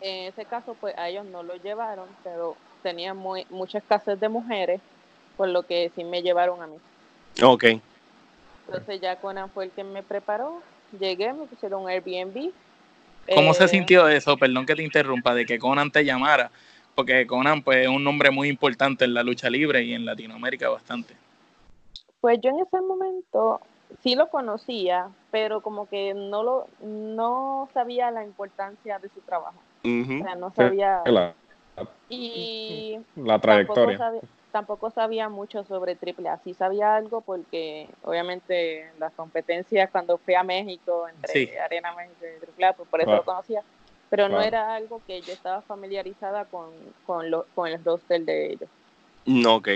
[0.00, 4.28] en ese caso, pues a ellos no lo llevaron, pero tenían muy, mucha escasez de
[4.28, 4.80] mujeres,
[5.36, 6.76] por lo que sí me llevaron a mí.
[7.42, 7.64] Ok.
[8.66, 10.62] Entonces ya Conan fue el que me preparó.
[10.98, 12.52] Llegué, me pusieron Airbnb.
[13.34, 14.36] ¿Cómo se Eh, sintió eso?
[14.36, 16.50] Perdón que te interrumpa, de que Conan te llamara,
[16.94, 20.68] porque Conan pues, es un nombre muy importante en la lucha libre y en Latinoamérica
[20.68, 21.14] bastante.
[22.20, 23.60] Pues yo en ese momento
[24.02, 29.60] sí lo conocía, pero como que no lo no sabía la importancia de su trabajo.
[29.84, 31.34] O sea, no sabía La,
[32.08, 33.98] y la tampoco trayectoria.
[33.98, 34.20] sabía,
[34.52, 36.38] tampoco sabía mucho sobre AAA.
[36.40, 41.50] Sí sabía algo porque obviamente las competencias cuando fui a México entre Sí.
[41.58, 43.64] Arena México y AAA, pues por eso lo conocía,
[44.10, 48.52] pero no era algo que yo estaba familiarizada con con, lo- con el roster de
[48.52, 48.70] ellos.
[49.26, 49.68] No, ok.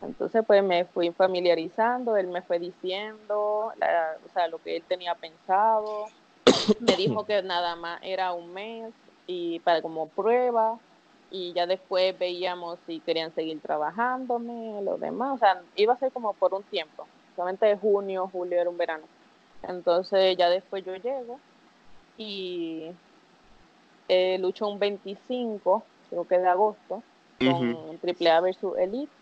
[0.00, 4.86] Entonces, pues me fui familiarizando, él me fue diciendo la- o sea, lo que él
[4.86, 6.12] tenía pensado.
[6.78, 8.94] Me dijo que nada más era un mes
[9.26, 10.80] y para como prueba
[11.32, 16.12] y ya después veíamos si querían seguir trabajándome, lo demás, o sea, iba a ser
[16.12, 19.08] como por un tiempo, solamente junio, julio era un verano.
[19.62, 21.40] Entonces ya después yo llego
[22.16, 22.92] y
[24.08, 27.02] eh, lucho un 25, creo que de agosto,
[27.38, 27.98] con Ujú.
[28.02, 29.12] AAA versus Elite.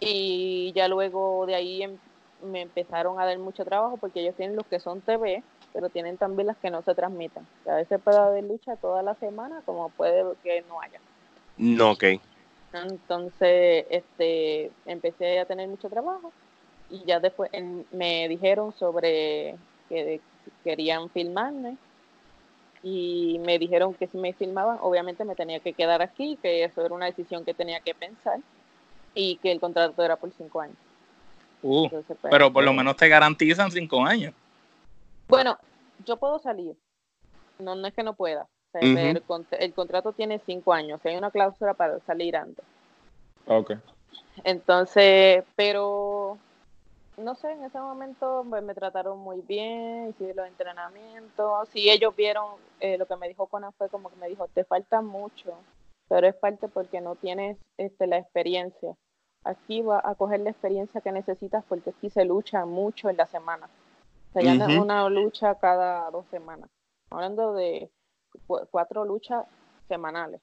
[0.00, 1.98] Y ya luego de ahí em-
[2.42, 5.42] me empezaron a dar mucho trabajo porque ellos tienen los que son TV,
[5.78, 7.46] pero tienen también las que no se transmiten.
[7.62, 10.98] Que a veces puede haber lucha toda la semana, como puede que no haya.
[11.56, 12.04] No, ok.
[12.72, 16.32] Entonces, este, empecé a tener mucho trabajo
[16.90, 19.54] y ya después en- me dijeron sobre
[19.88, 20.20] que
[20.64, 21.76] querían filmarme
[22.82, 26.84] y me dijeron que si me filmaban, obviamente me tenía que quedar aquí, que eso
[26.84, 28.40] era una decisión que tenía que pensar
[29.14, 30.76] y que el contrato era por cinco años.
[31.62, 34.34] Uh, Entonces, pues, pero por lo menos te garantizan cinco años.
[35.28, 35.58] Bueno,
[36.04, 36.76] yo puedo salir.
[37.58, 38.42] No, no es que no pueda.
[38.42, 38.98] O sea, Ujú.
[38.98, 41.00] el, cont- el contrato tiene cinco años.
[41.04, 42.64] Hay una cláusula para salir antes.
[43.46, 43.72] Ok.
[44.44, 46.38] Entonces, pero
[47.16, 51.68] no sé, en ese momento pues, me trataron muy bien, hice los entrenamientos.
[51.70, 54.64] Sí, ellos vieron, eh, lo que me dijo Conan fue como que me dijo, te
[54.64, 55.54] falta mucho,
[56.08, 58.94] pero es parte porque no tienes este, la experiencia.
[59.44, 63.26] Aquí va a coger la experiencia que necesitas porque aquí se lucha mucho en la
[63.26, 63.68] semana.
[64.28, 64.82] O sea, ya no es Ujú.
[64.82, 66.68] una lucha cada dos semanas.
[67.10, 67.90] Hablando de
[68.46, 69.44] cu- cuatro luchas
[69.88, 70.40] semanales.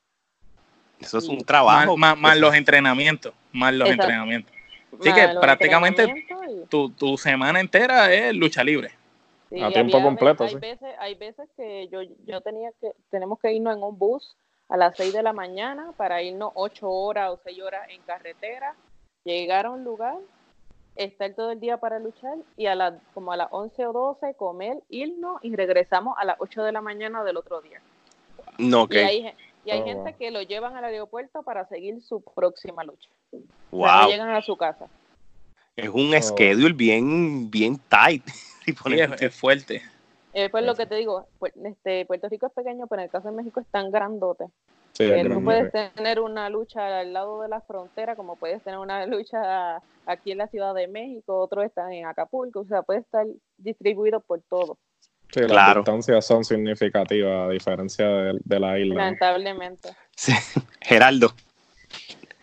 [0.99, 1.97] Eso es un Más, trabajo.
[1.97, 4.03] más- más los entrenamientos, más los Exacto.
[4.03, 4.51] entrenamientos.
[4.99, 8.91] Así Más que prácticamente y- tu, tu semana entera es lucha libre.
[9.49, 10.55] Sí, A tiempo completo, hay sí.
[10.57, 14.35] Veces, hay veces que yo, yo tenía que, tenemos que irnos en un bus
[14.69, 18.75] a las 6 de la mañana para irnos 8 horas o 6 horas en carretera,
[19.23, 20.17] llegar a un lugar,
[20.95, 24.33] estar todo el día para luchar y a las como a las 11 o 12
[24.35, 27.81] comer, irnos y regresamos a las 8 de la mañana del otro día.
[28.57, 28.93] No, ok.
[28.93, 30.17] Y hay, gen- y hay Oh, gente wow.
[30.17, 33.09] que lo llevan al aeropuerto para seguir su próxima lucha.
[33.31, 34.09] O sea, no Wow.
[34.09, 34.87] llegan a su casa.
[35.75, 36.21] Es un Oh.
[36.21, 38.23] schedule bien, bien tight.
[38.65, 39.81] Sí, es, es fuerte.
[40.33, 41.27] Eh, pues lo que te digo,
[41.63, 44.45] este, Puerto Rico es pequeño, pero en el caso de México es tan grandote
[44.97, 45.43] Sí, es que tú grande.
[45.43, 50.31] puedes tener una lucha al lado de la frontera, como puedes tener una lucha aquí
[50.31, 53.25] en la Ciudad de México, otros están en Acapulco, o sea, puede estar
[53.57, 54.77] distribuido por todo,
[55.33, 55.81] Sí, las Claro.
[55.81, 58.95] distancias son significativas a diferencia de, de la isla.
[58.95, 59.89] lamentablemente.
[60.15, 60.33] Sí.
[60.81, 61.31] Geraldo.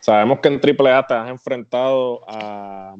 [0.00, 2.96] Sabemos que en AAA te has enfrentado a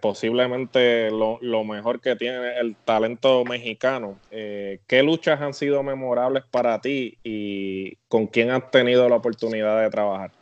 [0.00, 4.16] posiblemente lo, lo mejor que tiene el talento mexicano.
[4.30, 9.80] Eh, ¿Qué luchas han sido memorables para ti y con quién has tenido la oportunidad
[9.80, 10.32] de trabajar?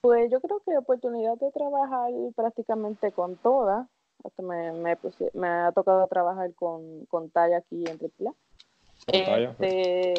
[0.00, 3.86] Pues yo creo que oportunidad de trabajar prácticamente con todas,
[4.24, 7.98] hasta me, me, ha tocado trabajar con, con Talla aquí en
[9.24, 9.72] Talla, pues.
[9.72, 10.14] Este,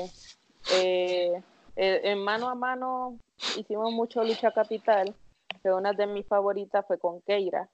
[0.71, 1.41] eh,
[1.75, 3.17] eh, en mano a mano
[3.57, 5.13] hicimos mucho lucha capital,
[5.61, 7.69] que una de mis favoritas fue con Keira,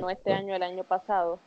[0.00, 1.38] no este año, el año pasado.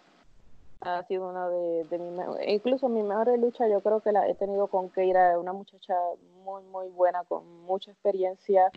[0.82, 4.28] Ha sido una de, de mis mejores, incluso mi mejor lucha yo creo que la
[4.28, 5.96] he tenido con Keira, una muchacha
[6.44, 8.72] muy, muy buena, con mucha experiencia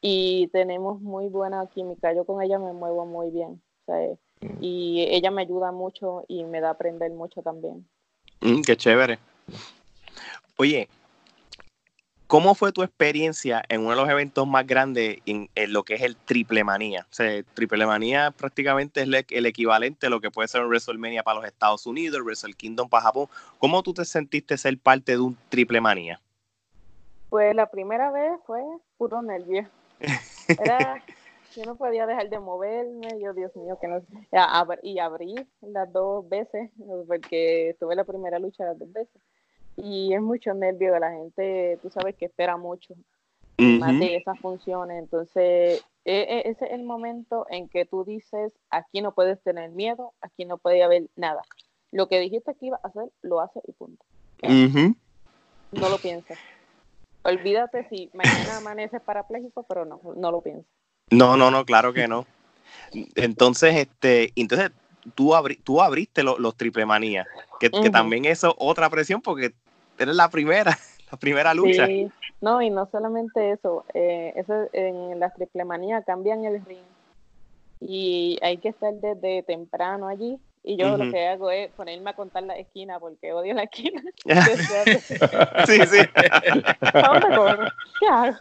[0.00, 2.12] y tenemos muy buena química.
[2.12, 3.62] Yo con ella me muevo muy bien.
[3.88, 4.16] eh,
[4.60, 7.86] y ella me ayuda mucho y me da a aprender mucho también.
[8.40, 9.20] Mm, qué chévere.
[10.58, 10.88] Oye,
[12.32, 15.96] ¿cómo fue tu experiencia en uno de los eventos más grandes en, en lo que
[15.96, 17.06] es el Triple Manía?
[17.10, 21.22] O sea, Triple Manía prácticamente es el equivalente a lo que puede ser un WrestleMania
[21.22, 23.26] para los Estados Unidos, el Wrestle Kingdom para Japón.
[23.58, 26.22] ¿Cómo tú te sentiste ser parte de un Triple Manía?
[27.28, 28.62] Pues la primera vez fue
[28.96, 29.68] puro nervio.
[30.48, 31.04] Era,
[31.54, 34.00] yo no podía dejar de moverme, yo Dios mío, que no
[34.82, 36.70] y abrí las dos veces,
[37.06, 39.20] porque tuve la primera lucha las dos veces.
[39.76, 42.94] Y es mucho nervio, la gente, tú sabes que espera mucho,
[43.58, 44.00] más Ujú.
[44.00, 44.98] de esas funciones.
[44.98, 49.70] Entonces, e, e, ese es el momento en que tú dices, aquí no puedes tener
[49.70, 51.42] miedo, aquí no puede haber nada.
[51.90, 54.04] Lo que dijiste que iba a hacer, lo hace y punto.
[55.72, 56.38] No lo pienses.
[57.24, 60.66] Olvídate si mañana amaneces parapléjico, pero no, no lo pienses.
[61.10, 62.26] No, no, no, claro que no.
[63.14, 64.70] Entonces, este, entonces
[65.14, 67.26] tú, tú abriste los triple manía,
[67.60, 69.54] que, también eso otra presión porque
[70.02, 70.76] eres la primera,
[71.10, 71.86] la primera lucha.
[71.86, 72.10] Sí.
[72.40, 76.84] No, y no solamente eso, eh, eso en las triple manía cambian el ring
[77.80, 82.14] y hay que estar desde temprano allí y yo lo que hago es ponerme a
[82.14, 84.00] contar la esquina porque odio la esquina.
[85.66, 85.98] sí, sí.
[88.00, 88.38] ¿Qué hago?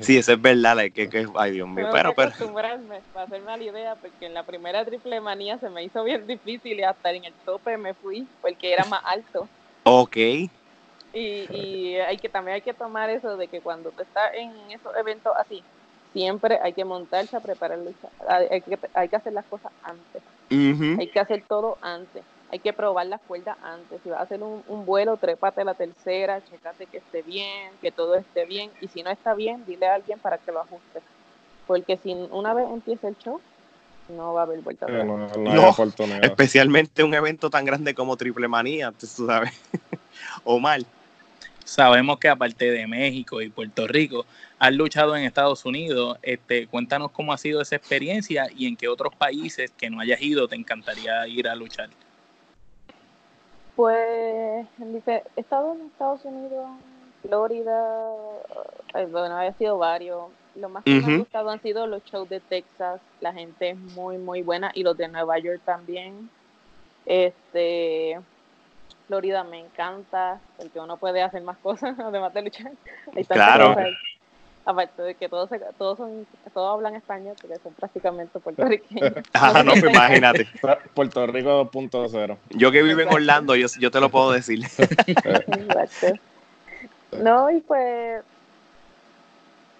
[0.00, 2.30] sí, eso es verdad, que, que, ay Dios mío, pero, pero...
[2.30, 6.26] acostumbrarme, para hacerme la idea, porque en la primera triple manía se me hizo bien
[6.26, 9.48] difícil y hasta en el tope me fui, porque era más alto.
[9.84, 10.16] Ok.
[10.16, 10.50] Y,
[11.12, 14.96] y hay que también hay que tomar eso de que cuando tú estás en esos
[14.96, 15.62] eventos así,
[16.12, 17.78] siempre hay que montarse a preparar
[18.28, 20.22] hay que, hay que hacer las cosas antes.
[20.50, 22.24] Hay que hacer todo antes.
[22.50, 24.00] Hay que probar las cuerdas antes.
[24.02, 27.92] Si vas a hacer un, un vuelo, trépate la tercera, checate que esté bien, que
[27.92, 28.72] todo esté bien.
[28.80, 31.00] Y si no está bien, dile a alguien para que lo ajuste.
[31.68, 33.40] Porque si una vez empieza el show,
[34.10, 35.06] no va a haber vuelta atrás.
[35.06, 35.74] no,
[36.22, 39.52] especialmente un evento tan grande como Triple Manía, tú sabes.
[40.44, 40.86] o mal.
[41.64, 44.26] Sabemos que aparte de México y Puerto Rico,
[44.58, 46.18] has luchado en Estados Unidos.
[46.22, 50.20] Este, cuéntanos cómo ha sido esa experiencia y en qué otros países que no hayas
[50.20, 51.88] ido te encantaría ir a luchar.
[53.76, 54.66] Pues
[55.06, 56.68] he estado en Estados Unidos,
[57.22, 58.10] Florida,
[59.10, 60.24] bueno, ha sido varios.
[60.60, 63.78] Lo más que me ha gustado han sido los shows de Texas, la gente es
[63.78, 66.30] muy, muy buena y los de Nueva York también.
[67.06, 68.20] Este,
[69.06, 72.72] Florida me encanta, porque uno puede hacer más cosas además de luchar.
[73.28, 73.74] claro
[74.64, 75.48] aparte de que todos,
[75.78, 79.12] todos, son, todos hablan español, porque son prácticamente puertorriqueños.
[79.32, 80.46] Ah, no, pues imagínate.
[80.94, 82.36] Puerto Rico 2.0.
[82.50, 84.64] Yo que vivo en Orlando, yo, yo te lo puedo decir.
[85.06, 86.12] Exacto.
[87.18, 88.22] No, y pues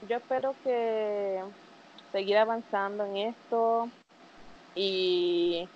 [0.08, 1.40] yo espero que
[2.12, 3.88] seguir avanzando en esto
[4.74, 5.68] y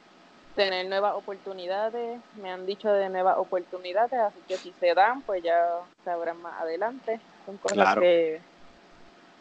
[0.55, 2.21] tener nuevas oportunidades.
[2.41, 6.61] Me han dicho de nuevas oportunidades, así que si se dan, pues ya sabrán más
[6.61, 7.21] adelante.
[7.47, 8.41] Son cosas que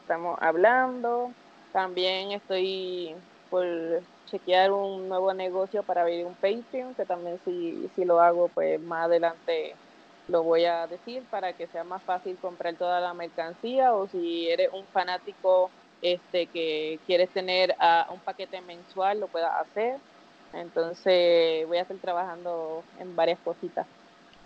[0.02, 1.32] estamos hablando.
[1.72, 3.16] También estoy
[3.50, 3.66] por
[4.26, 8.82] chequear un nuevo negocio para abrir un Patreon, que también si, si lo hago, pues
[8.82, 9.76] más adelante
[10.28, 14.50] lo voy a decir para que sea más fácil comprar toda la mercancía o si
[14.50, 15.70] eres un fanático
[16.02, 19.98] este que quieres tener a un paquete mensual lo puedas hacer.
[20.54, 23.88] Entonces voy a estar trabajando en varias cositas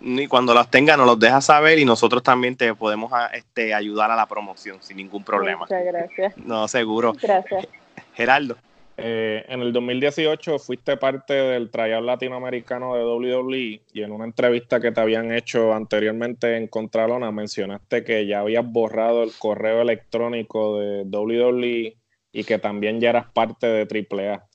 [0.00, 3.74] y cuando las tenga nos los dejas saber y nosotros también te podemos ah, este,
[3.74, 5.60] ayudar a la promoción sin ningún problema.
[5.60, 6.36] Muchas gracias.
[6.36, 7.14] No, seguro.
[7.20, 7.66] Gracias.
[8.14, 8.56] Geraldo.
[9.00, 14.80] Eh, en el 2018 fuiste parte del tryout latinoamericano de WWE y en una entrevista
[14.80, 20.80] que te habían hecho anteriormente en Contralona mencionaste que ya habías borrado el correo electrónico
[20.80, 21.96] de WWE
[22.32, 24.48] y que también ya eras parte de AAA.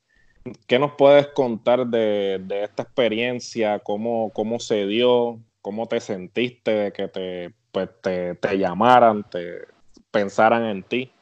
[0.68, 3.80] ¿Qué nos puedes contar de, esta experiencia?
[3.80, 5.40] ¿Cómo, ¿Cómo se dio?
[5.62, 9.60] ¿Cómo te sentiste de que te, pues, te, llamaran, te
[10.12, 11.14] pensaran en ti?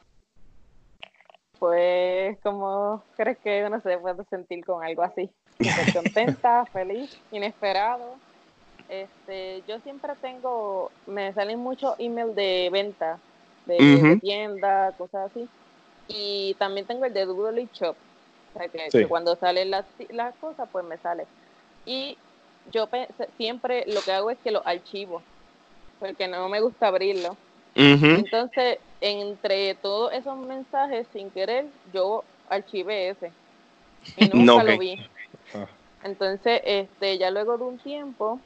[1.62, 5.30] Pues, ¿cómo crees que uno se puede sentir con algo así?
[5.96, 8.16] contenta, feliz, inesperado.
[8.88, 13.20] Este, yo siempre tengo, me salen muchos emails de venta,
[13.66, 15.48] de, tienda, cosas así.
[16.08, 17.96] Y también tengo el de Doodle Shop,
[18.54, 21.28] o sea, que, cuando salen las, las cosas, pues me sale.
[21.84, 22.18] Y
[22.72, 22.88] yo
[23.36, 25.22] siempre lo que hago es que lo archivo,
[26.00, 27.36] porque no me gusta abrirlo.
[27.76, 33.32] Entonces, entre todos esos mensajes, sin querer, yo archivé ese.
[34.16, 35.04] Y nunca lo vi.
[35.52, 35.66] Ah.
[36.04, 38.38] Entonces, este, ya luego de un tiempo,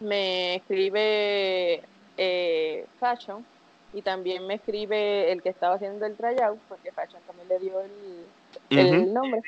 [0.00, 1.82] me escribe
[2.16, 3.44] eh, Fashion
[3.92, 7.80] y también me escribe el que estaba haciendo el tryout, porque Fashion también le dio
[7.80, 9.42] el, el nombre,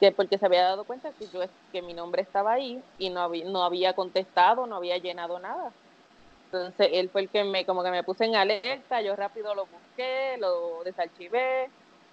[0.00, 1.40] que porque se había dado cuenta que yo
[1.70, 5.72] que mi nombre estaba ahí y no había, no había contestado, no había llenado nada.
[6.54, 9.66] Entonces él fue el que me como que me puse en alerta, yo rápido lo
[9.66, 11.68] busqué, lo desarchivé,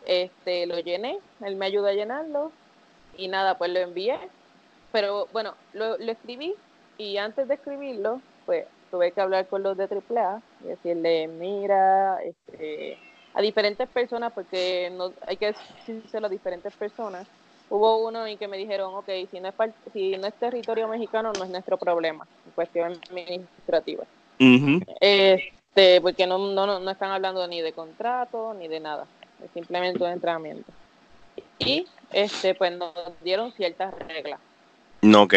[0.05, 2.51] este lo llené, él me ayudó a llenarlo
[3.17, 4.17] y nada, pues lo envié.
[4.91, 6.53] Pero bueno, lo, escribí
[6.97, 12.21] y antes de escribirlo, pues tuve que hablar con los de AAA y decirle, mira,
[12.23, 12.97] este
[13.33, 17.25] a diferentes personas, porque no hay que decírselo a diferentes personas.
[17.69, 19.55] Hubo uno en que me dijeron, ok, si no es,
[19.93, 24.03] si no es territorio mexicano, no es nuestro problema, en cuestión administrativa.
[24.99, 29.05] Este, porque no, no, no están hablando ni de contrato ni de nada.
[29.43, 30.71] es simplemente un entrenamiento.
[31.59, 34.39] Y este pues nos dieron ciertas reglas.
[35.01, 35.35] No, ok.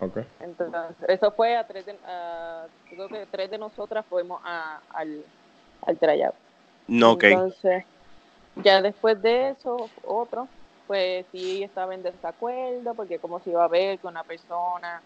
[0.00, 0.24] Okay.
[0.40, 1.96] Entonces, eso fue a tres de,
[2.88, 5.24] creo que tres de nosotras fuimos a, al,
[5.84, 6.34] al tryout.
[6.86, 7.24] No, ok.
[7.24, 7.84] Entonces,
[8.62, 10.46] ya después de eso, otro,
[10.86, 15.02] pues sí estaba en desacuerdo, porque como se iba a ver que una persona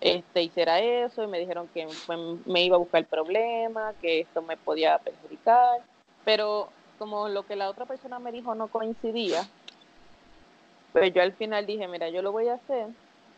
[0.00, 1.86] este, hiciera eso, y me dijeron que
[2.44, 5.80] me iba a buscar el problema, que esto me podía perjudicar,
[6.24, 6.68] pero
[6.98, 9.42] como lo que la otra persona me dijo no coincidía,
[10.92, 12.88] pues yo al final dije, mira, yo lo voy a hacer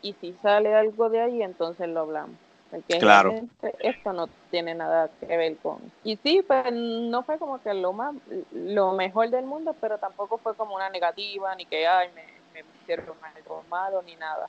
[0.01, 2.35] y si sale algo de ahí, entonces lo hablamos.
[2.71, 3.33] Porque claro.
[3.79, 5.79] esto no tiene nada que ver con...
[6.03, 8.13] Y sí, pues no fue como que lo más
[8.51, 12.63] lo mejor del mundo, pero tampoco fue como una negativa, ni que, ay, me, me
[12.81, 14.47] hicieron algo malo, ni nada.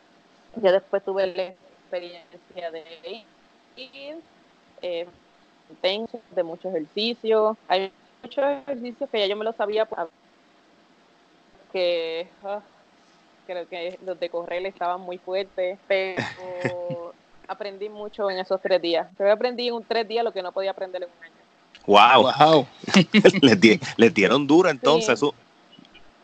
[0.57, 1.55] Ya después tuve la
[1.91, 3.25] experiencia de
[3.77, 4.19] ir,
[4.83, 5.07] eh,
[6.35, 7.57] de mucho ejercicio.
[7.69, 9.89] Hay muchos ejercicios que ya yo me lo sabía
[11.73, 12.29] que...
[12.45, 12.61] Ah,
[13.47, 16.23] creo que los de correr estaban muy fuertes, pero
[17.49, 19.09] aprendí mucho en esos tres días.
[19.19, 21.35] Yo aprendí en un tres días lo que no podía aprender en un año.
[21.87, 22.33] ¡Wow!
[22.39, 22.67] wow.
[23.97, 25.19] les, dieron duro entonces.
[25.19, 25.31] Sí.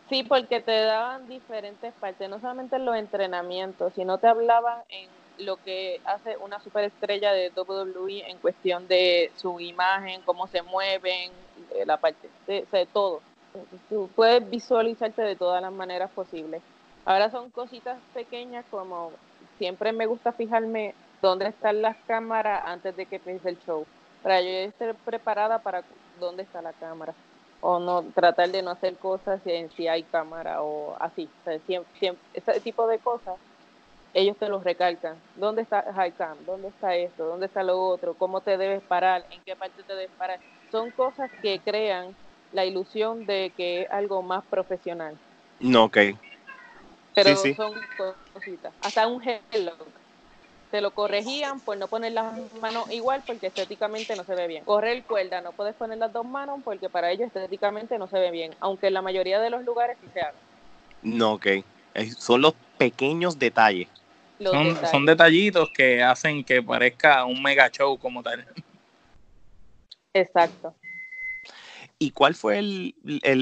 [0.09, 5.09] sí, porque te daban diferentes partes, no solamente en los entrenamientos, sino te hablaban en
[5.37, 11.31] lo que hace una superestrella de WWE en cuestión de su imagen, cómo se mueven,
[11.85, 13.21] la parte de, de todo.
[13.89, 16.61] Tú puedes visualizarte de todas las maneras posibles.
[17.05, 19.11] Ahora son cositas pequeñas como
[19.57, 23.85] siempre me gusta fijarme dónde están las cámaras antes de que empiece el show,
[24.23, 25.83] para yo estar preparada para
[26.19, 27.13] dónde está la cámara
[27.61, 31.27] o no tratar de no hacer cosas si, si hay cámara o así,
[32.33, 33.35] ese tipo de cosas
[34.17, 35.15] ellos te los recalcan.
[35.35, 35.85] ¿Dónde está
[36.17, 36.37] cam?
[36.45, 37.25] ¿Dónde está esto?
[37.25, 38.15] ¿Dónde está lo otro?
[38.15, 39.23] ¿Cómo te debes parar?
[39.29, 40.39] ¿En qué parte te debes parar?
[40.71, 42.15] Son cosas que crean
[42.51, 45.15] la ilusión de que es algo más profesional.
[45.59, 45.97] No, ok.
[47.13, 47.73] Pero son
[48.33, 48.73] cositas.
[48.81, 49.73] Hasta un hello.
[50.71, 54.65] Te lo corregían por no poner las manos igual porque estéticamente no se ve bien.
[54.65, 58.31] Correr cuerda, no puedes poner las dos manos porque para ellos estéticamente no se ve
[58.31, 60.33] bien, aunque en la mayoría de los lugares sí se haga.
[61.03, 61.47] No, ok.
[62.17, 63.87] Son los pequeños detalles.
[64.39, 68.45] Son, son detallitos que hacen que parezca un mega show como tal.
[70.13, 70.75] Exacto.
[71.99, 72.95] ¿Y cuál fue el,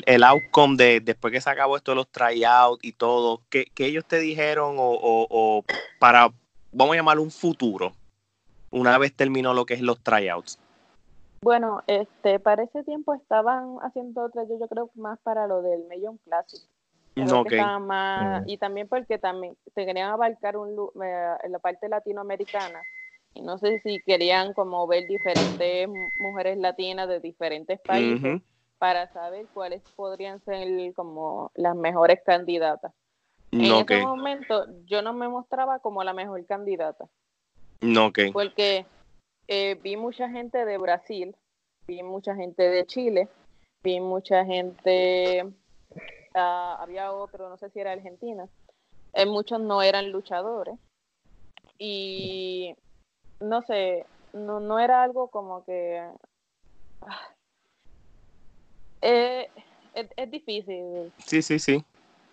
[0.06, 3.42] el, outcome de después que se acabó esto de los tryouts y todo?
[3.50, 5.66] ¿Qué, ellos te dijeron o,
[6.00, 6.32] para,
[6.72, 7.92] vamos a llamarlo un futuro,
[8.72, 10.58] una vez terminó lo que es los tryouts?
[11.42, 16.18] Bueno, este, para ese tiempo estaban haciendo otra, yo, creo más para lo del Million
[16.20, 16.62] Classic.
[17.18, 17.62] Okay.
[17.80, 22.82] Más, y también porque también se querían abarcar un, eh, en la parte latinoamericana
[23.34, 25.88] y no sé si querían como ver diferentes
[26.20, 28.42] mujeres latinas de diferentes países
[28.78, 32.94] para saber cuáles podrían ser como las mejores candidatas.
[33.52, 37.06] en ese momento yo no me mostraba como la mejor candidata.
[37.82, 38.86] No, Porque
[39.48, 41.36] eh, vi mucha gente de Brasil,
[41.88, 43.28] vi mucha gente de Chile,
[43.84, 45.46] vi mucha gente,
[46.36, 48.48] ah, había otro, no sé si era Argentina,
[49.14, 50.76] eh, muchos no eran luchadores.
[51.78, 52.76] Y
[53.40, 56.02] no sé, no, no era algo como que...
[57.02, 57.22] Ah,
[59.02, 59.50] eh,
[59.94, 61.12] es, difícil.
[61.18, 61.84] Sí, sí, sí.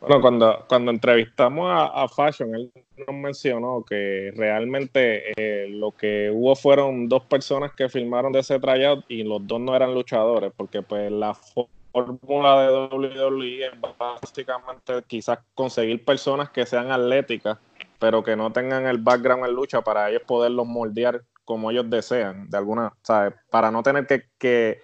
[0.00, 2.72] Bueno, cuando, cuando entrevistamos a, Fashion, él
[3.06, 8.58] nos mencionó que realmente eh, lo que hubo fueron dos personas que filmaron de ese
[8.58, 11.34] tryout y los dos no eran luchadores, porque pues la
[11.92, 17.58] fórmula de WWE es básicamente quizás conseguir personas que sean atléticas
[18.02, 22.50] pero que no tengan el background en lucha para ellos poderlos moldear como ellos desean,
[22.50, 23.32] de alguna, ¿sabes?
[23.48, 24.82] Para no tener que, que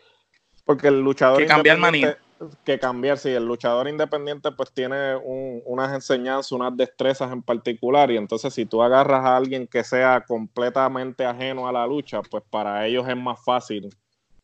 [0.65, 2.17] porque el luchador que cambiar manía.
[2.65, 8.17] Que cambiar, sí, el luchador independiente pues tiene unas enseñanzas, unas destrezas en particular y
[8.17, 12.87] entonces si tú agarras a alguien que sea completamente ajeno a la lucha, pues para
[12.87, 13.89] ellos es más fácil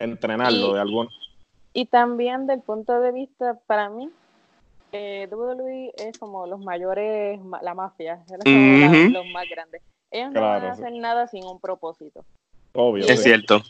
[0.00, 1.08] entrenarlo de algún...
[1.74, 4.08] Y también del punto de vista, para mí,
[4.92, 8.24] eh, WWE es como los mayores, la mafia,
[9.12, 9.82] los más grandes.
[10.12, 12.24] Ellos no van a hacer nada sin un propósito.
[12.74, 13.04] Obvio.
[13.04, 13.60] Es cierto.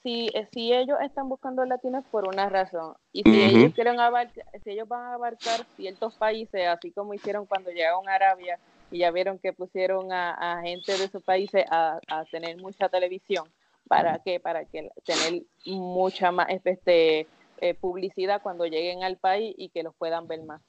[0.00, 4.44] Si, eh, si ellos están buscando latinos por una razón, y si ellos quieren abarcar,
[4.62, 8.60] si ellos van a abarcar ciertos países, así como hicieron cuando llegaron a Arabia,
[8.92, 13.48] y ya vieron que pusieron a, gente de esos países a, a, tener mucha televisión,
[13.88, 14.40] ¿para qué?
[14.40, 17.26] Para que tener mucha más este,
[17.58, 20.60] eh, publicidad cuando lleguen al país y que los puedan ver más.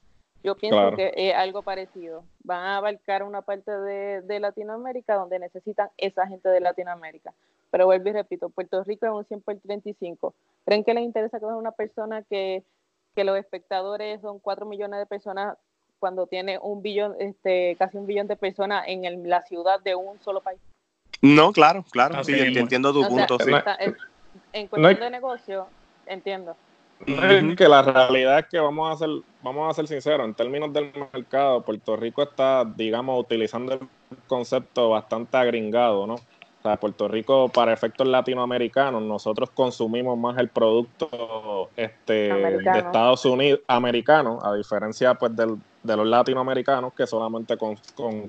[0.43, 2.24] Yo pienso que es algo parecido.
[2.43, 7.34] Van a abarcar una parte de, Latinoamérica donde necesitan esa gente de Latinoamérica.
[7.72, 10.36] Pero vuelvo y repito, Puerto Rico es un 100 por 35.
[10.63, 12.63] ¿Creen que les interesa que es una persona que,
[13.16, 15.57] que los espectadores son 4 millones de personas
[15.97, 20.20] cuando tiene un billón, este, casi un billón de personas en la ciudad de un
[20.22, 20.59] solo país.
[21.26, 23.38] No, claro, claro, sí, entiendo tu punto.
[23.40, 23.52] sí.
[24.54, 25.68] en cuestión de negocio,
[26.06, 26.56] entiendo.
[27.58, 29.10] que la realidad es que vamos a ser,
[29.42, 33.80] vamos a ser sinceros, en términos del mercado, Puerto Rico está, digamos, utilizando el
[34.28, 36.14] concepto bastante agringado, ¿no?
[36.14, 43.26] O sea, Puerto Rico, para efectos latinoamericanos, nosotros consumimos más el producto este, de Estados
[43.26, 47.58] Unidos americano, a diferencia pues del, de los latinoamericanos que solamente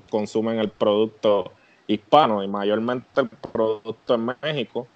[0.09, 1.51] consumen el producto
[1.87, 4.87] hispano y mayormente el producto en México,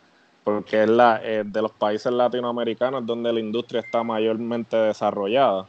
[0.44, 5.66] porque es la eh, de los países latinoamericanos donde la industria está mayormente desarrollada.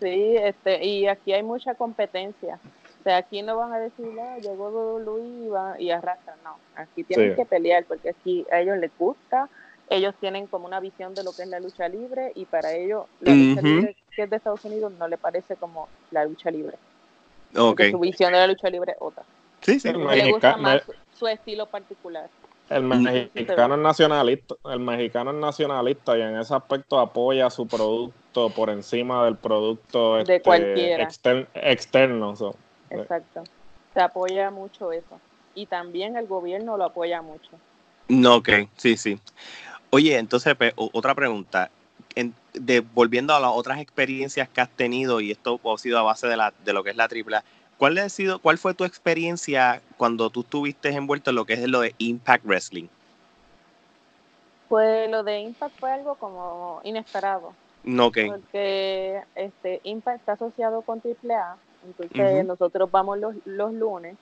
[0.00, 2.58] Sí, este, y aquí hay mucha competencia.
[3.00, 6.36] O sea, aquí no van a decir, ah, llegó Luis y, va, y arrastran.
[6.44, 9.48] No, aquí tienen que pelear porque aquí a ellos les gusta,
[9.90, 13.06] ellos tienen como una visión de lo que es la lucha libre y para ellos
[13.20, 16.76] la lucha libre que es de Estados Unidos no le parece como la lucha libre.
[17.54, 17.90] Okay.
[17.90, 19.24] Su visión de la lucha libre es otra.
[19.60, 19.92] Sí, sí.
[19.92, 20.82] Le gusta más
[21.14, 22.28] su, estilo particular.
[22.68, 28.48] El mexicano es nacionalista, el mexicano es nacionalista y en ese aspecto apoya su producto
[28.50, 31.04] por encima del producto de este, cualquiera.
[31.54, 32.34] externo.
[32.88, 33.44] Exacto.
[33.92, 35.20] Se apoya mucho eso.
[35.54, 37.50] Y también el gobierno lo apoya mucho.
[38.08, 39.18] No, ok, sí, sí.
[39.90, 41.70] Oye, entonces, otra pregunta.
[42.54, 46.26] De, volviendo a las otras experiencias que has tenido, y esto ha sido a base
[46.26, 47.42] de, la, de lo que es la AAA,
[47.78, 51.66] ¿cuál, ha sido, ¿cuál fue tu experiencia cuando tú estuviste envuelto en lo que es
[51.66, 52.88] lo de Impact Wrestling?
[54.68, 57.52] Pues lo de Impact fue algo como inesperado.
[57.84, 58.28] No, okay.
[58.28, 64.16] Porque este, Impact está asociado con AAA, entonces nosotros vamos los, los lunes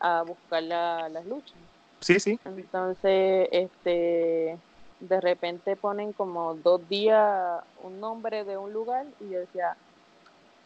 [0.00, 1.54] a buscar las luchas.
[2.00, 2.38] Sí, sí.
[2.44, 4.58] Entonces, este,
[5.00, 9.76] de repente ponen como dos días un nombre de un lugar y yo decía,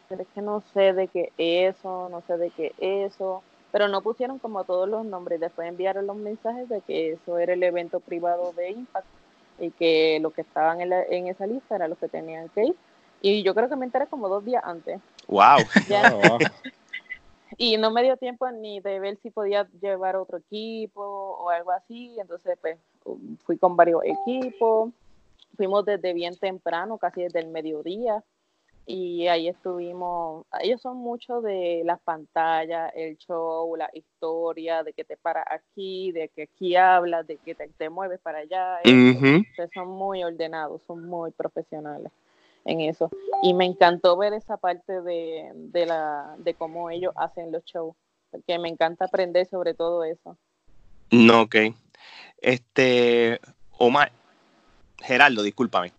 [0.07, 4.01] pero es que no sé de qué eso, no sé de qué eso, pero no
[4.01, 7.99] pusieron como todos los nombres, después enviaron los mensajes de que eso era el evento
[7.99, 9.07] privado de Impact
[9.59, 12.75] y que los que estaban en, en esa lista eran los que tenían que ir.
[13.21, 14.99] Y yo creo que me enteré como dos días antes.
[15.27, 15.59] ¡Wow!
[17.61, 21.71] Y no me dio tiempo ni de ver si podía llevar otro equipo o algo
[21.71, 22.79] así, entonces pues
[23.43, 24.91] fui con varios equipos,
[25.57, 28.23] fuimos desde bien temprano, casi desde el mediodía,
[28.85, 35.03] y ahí estuvimos, ellos son mucho de las pantallas, el show, la historia, de que
[35.03, 38.79] te paras aquí, de que aquí hablas, de que te, mueves para allá,
[39.73, 42.09] son muy ordenados, son muy profesionales
[42.69, 43.09] en eso.
[43.41, 47.95] Y me encantó ver esa parte de, de, la, de cómo ellos hacen los shows,
[48.31, 50.37] porque me encanta aprender sobre todo eso.
[51.11, 51.55] No, ok.
[52.37, 53.39] Este,
[53.77, 54.11] Omar,
[54.97, 55.91] Geraldo, discúlpame.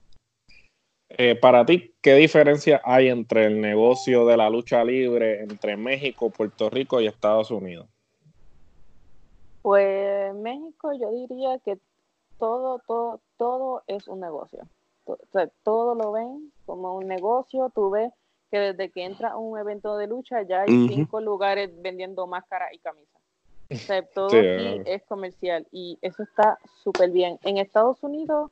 [1.09, 6.31] Eh, para ti, ¿qué diferencia hay entre el negocio de la lucha libre entre México,
[6.31, 7.89] Puerto Rico y Estados Unidos?
[9.63, 11.79] Pues México yo diría que
[12.39, 14.67] todo, todo, todo es un negocio.
[15.63, 17.71] Todo lo ven como un negocio.
[17.75, 18.13] Tú ves
[18.51, 22.79] que desde que entra un evento de lucha ya hay cinco lugares vendiendo máscaras y
[22.79, 23.21] camisas
[24.15, 27.39] todo aquí es comercial y eso está súper bien.
[27.43, 28.51] En Estados Unidos,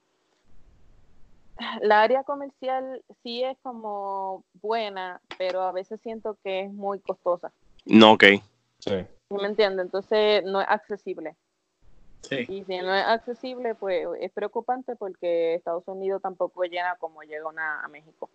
[1.83, 7.53] la área comercial sí es como buena, pero a veces siento que es muy costosa.
[7.85, 8.25] No, ok.
[8.79, 8.95] Sí.
[9.31, 9.87] ¿Me entiendes?
[9.87, 11.35] Entonces no es accesible.
[12.23, 12.47] Sí.
[12.49, 17.49] Y si no es accesible, pues es preocupante porque Estados Unidos tampoco llena como llega
[17.83, 18.29] a México.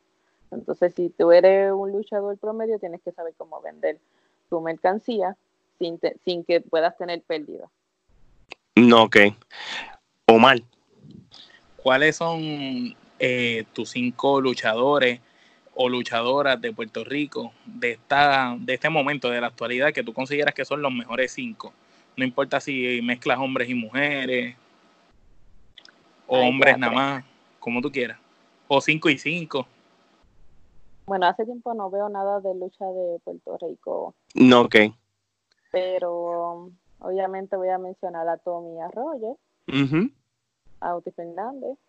[0.51, 3.99] Entonces, si tú eres un luchador promedio, tienes que saber cómo vender
[4.49, 5.35] tu mercancía
[5.79, 5.99] sin,
[6.45, 7.69] que puedas tener pérdida.
[8.75, 9.17] No, ok.
[10.27, 10.61] Omar.
[11.77, 15.19] ¿Cuáles son eh, tus cinco luchadores
[15.75, 20.13] o luchadoras de Puerto Rico de, esta, de este momento, de la actualidad, que tú
[20.13, 21.73] consideras que son los mejores cinco?
[22.15, 24.55] No importa si mezclas hombres y mujeres,
[26.27, 27.25] o hombres nada más,
[27.59, 28.19] como tú quieras.
[28.67, 29.67] O cinco y cinco.
[31.05, 34.15] Bueno, hace tiempo no veo nada de lucha de Puerto Rico.
[34.35, 34.75] No, ok
[35.73, 39.39] pero obviamente voy a mencionar a Tommy Arroyo,
[40.79, 41.79] a Uti Fernández,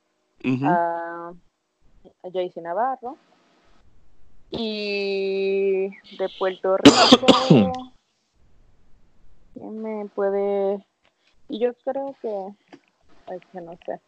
[0.63, 1.31] a,
[2.23, 3.19] a Jaycee Navarro,
[4.51, 7.73] y de Puerto Rico,
[9.65, 10.85] ¿quién me puede...?
[11.49, 14.01] Y yo creo que, es que no sé,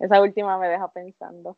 [0.00, 1.56] esa última me deja pensando.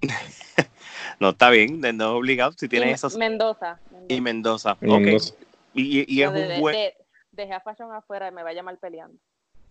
[1.20, 3.16] no, está bien, no obligado, si tienes esos...
[3.16, 3.78] Mendoza,
[4.08, 5.22] Y Mendoza, ok.
[5.74, 6.76] Y, y es un buen
[7.32, 9.18] dejé a Fashion afuera y me va a llamar peleando.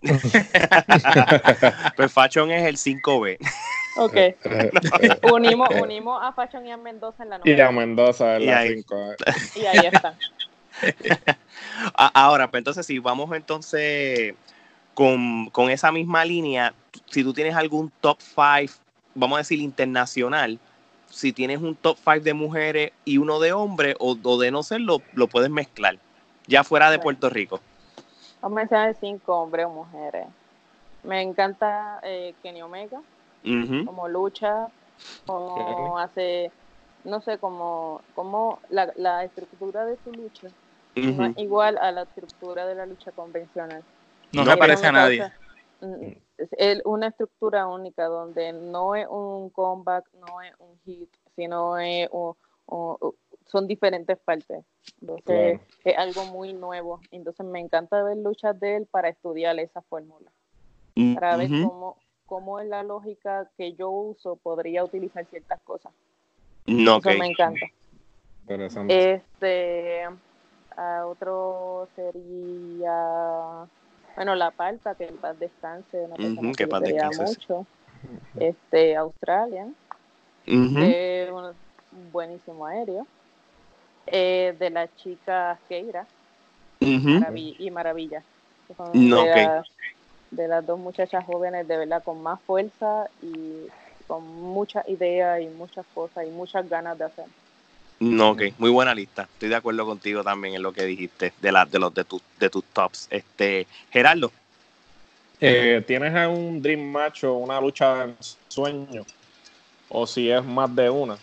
[1.96, 3.38] pues Fashion es el 5B.
[3.98, 4.16] Ok.
[5.34, 7.58] Unimos, unimos a Fashion y a Mendoza en la novela.
[7.58, 9.16] Y a Mendoza en la 5.
[9.56, 10.18] Y ahí está.
[11.96, 14.36] Ahora, pues entonces si vamos entonces
[14.94, 16.74] con, con, esa misma línea,
[17.08, 18.74] si tú tienes algún top 5,
[19.16, 20.60] vamos a decir internacional,
[21.10, 25.02] si tienes un top 5 de mujeres y uno de hombres, o, de no serlo,
[25.14, 25.98] lo puedes mezclar,
[26.48, 27.60] ya fuera de Puerto Rico.
[28.42, 30.26] Vamos a mencionar cinco hombres o mujeres.
[31.04, 33.02] Me encanta eh, Kenny Omega,
[33.86, 34.68] como lucha,
[35.26, 36.52] como hace,
[37.04, 40.50] no sé, como, como la, la estructura de su lucha
[40.96, 43.84] igual a la estructura de la lucha convencional.
[44.34, 45.32] No, se parece a nadie.
[45.82, 51.78] Mm, es una estructura única donde no es un comeback, no es un hit, sino
[51.78, 52.10] es
[53.48, 54.64] son diferentes partes.
[55.02, 57.02] Entonces es algo muy nuevo.
[57.12, 60.32] Entonces me encanta ver luchas de él para estudiar esa fórmula.
[61.16, 65.92] Para ver cómo, cómo es la lógica que yo uso podría utilizar ciertas cosas.
[66.66, 67.66] No, Eso me encanta.
[68.88, 70.08] Este
[71.06, 73.66] otro sería,
[74.16, 76.68] bueno, La Palta, que en paz descanse, una persona que,
[77.24, 77.66] mucho.
[78.40, 79.68] Este, Australia,
[80.48, 81.54] un
[82.12, 83.06] buenísimo aéreo.
[84.08, 86.06] Eh, de la chica Keira
[86.80, 88.24] y Maravilla.
[90.32, 93.68] de, las dos muchachas jóvenes de verdad con más fuerza y
[94.08, 97.26] con mucha idea y muchas cosas y muchas ganas de hacer.
[98.02, 99.30] No, ok, muy buena lista.
[99.32, 102.04] Estoy de acuerdo contigo también en lo que dijiste de la, de los de,
[102.40, 103.08] de tus tops.
[103.12, 104.32] Este, Gerardo.
[105.40, 109.06] Eh, ¿Tienes un dream match o una lucha en sueño?
[109.90, 111.16] O si es más de una.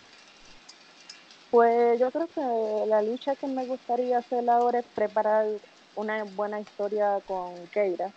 [1.51, 5.47] Pues yo creo que la lucha que me gustaría hacer ahora es preparar
[5.95, 8.09] una buena historia con Keira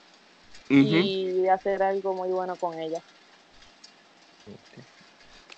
[0.68, 3.02] y hacer algo muy bueno con ella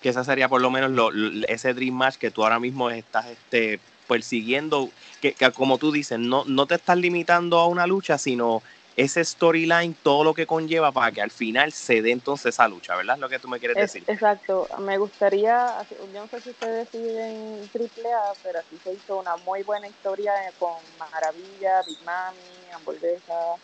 [0.05, 1.09] que esa sería por lo menos lo,
[1.47, 4.87] ese Dream Match que tú ahora mismo estás este, persiguiendo,
[5.19, 8.61] que, como tú dices, no, no te estás limitando a una lucha, sino
[8.95, 12.95] ese storyline, todo lo que conlleva para que al final se dé entonces esa lucha,
[12.95, 13.17] ¿verdad?
[13.17, 14.03] Lo que tú me quieres decir.
[14.07, 19.17] Exacto, me gustaría, yo no sé si ustedes siguen Triple A, pero así se hizo
[19.17, 23.55] una muy buena historia con Maravilla, Big Mami, Hamburguesa,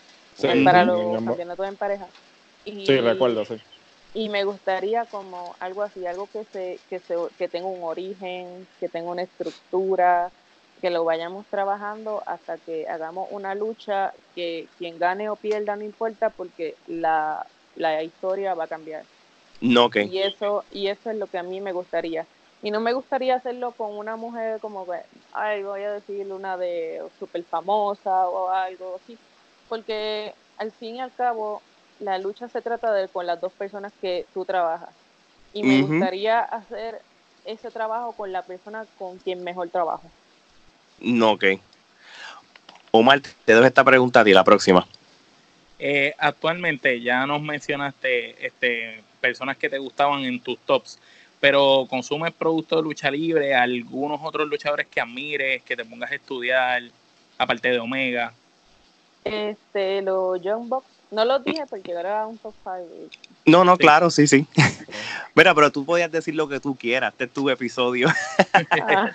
[0.65, 2.07] para los campeonatos en pareja.
[2.65, 3.61] sí, recuerdo, sí
[4.13, 8.67] y me gustaría como algo así, algo que se, que se, que tenga un origen,
[8.79, 10.31] que tenga una estructura,
[10.81, 15.83] que lo vayamos trabajando hasta que hagamos una lucha que quien gane o pierda no
[15.83, 17.45] importa porque la,
[17.75, 19.03] la historia va a cambiar.
[19.61, 20.09] No, okay.
[20.09, 22.25] Y eso, y eso es lo que a mí me gustaría.
[22.63, 24.99] Y no me gustaría hacerlo con una mujer como que,
[25.33, 29.17] ay, voy a decir una de súper famosa o algo así.
[29.69, 31.61] Porque al fin y al cabo,
[32.01, 34.89] la lucha se trata de con las dos personas que tú trabajas.
[35.53, 37.01] Y me gustaría hacer
[37.45, 40.03] ese trabajo con la persona con quien mejor trabajo.
[40.99, 41.45] No, ok.
[42.91, 44.85] Omar, te doy esta pregunta a ti, la próxima.
[45.79, 50.99] Eh, actualmente ya nos mencionaste este, personas que te gustaban en tus tops,
[51.39, 56.15] pero consumes productos de lucha libre, algunos otros luchadores que admires, que te pongas a
[56.15, 56.83] estudiar,
[57.37, 58.33] aparte de Omega.
[59.23, 63.09] Este, los Young Bucks no lo dije porque era un top 5.
[63.45, 64.47] No, no, claro, sí, sí.
[65.35, 67.11] Mira, pero tú podías decir lo que tú quieras.
[67.11, 68.07] Este es tu episodio.
[68.71, 69.11] Ah.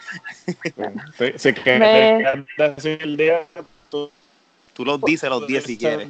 [1.37, 3.47] sí, que decir el día,
[3.91, 4.11] tú,
[4.75, 6.09] tú los dices los 10 si quieres.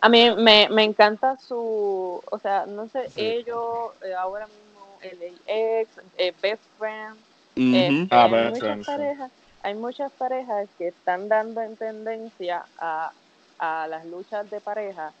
[0.00, 5.34] A mí me, me encanta su, o sea, no sé, ellos eh, ahora mismo, el
[5.46, 7.16] ex, eh, Best Friend,
[7.54, 9.30] este, ah, hay, muchas parejas,
[9.62, 13.12] hay muchas parejas que están dando en tendencia a
[13.58, 15.12] a las luchas de pareja,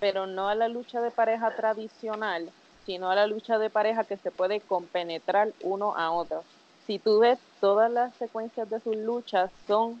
[0.00, 2.50] pero no a la lucha de pareja tradicional,
[2.86, 6.44] sino a la lucha de pareja que se puede compenetrar uno a otro.
[6.86, 10.00] Si tú ves todas las secuencias de sus luchas son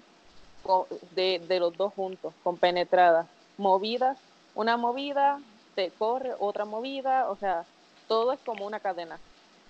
[1.14, 3.26] de, de los dos juntos, compenetradas,
[3.56, 4.16] movidas,
[4.54, 5.38] una movida,
[5.74, 7.64] te corre, otra movida, o sea,
[8.08, 9.18] todo es como una cadena.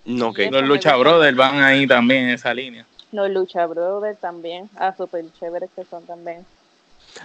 [0.05, 2.85] No, que los Lucha Brothers van ahí también en esa línea.
[3.11, 6.45] Los Lucha Brothers también, a ah, super chéveres que son también.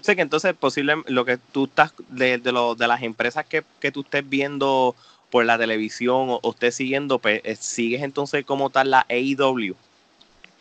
[0.00, 3.46] O sea que entonces posible lo que tú estás de, de, lo, de las empresas
[3.46, 4.94] que, que, tú estés viendo
[5.30, 9.74] por la televisión o, estés siguiendo, pues, eh, sigues entonces como tal la AEW.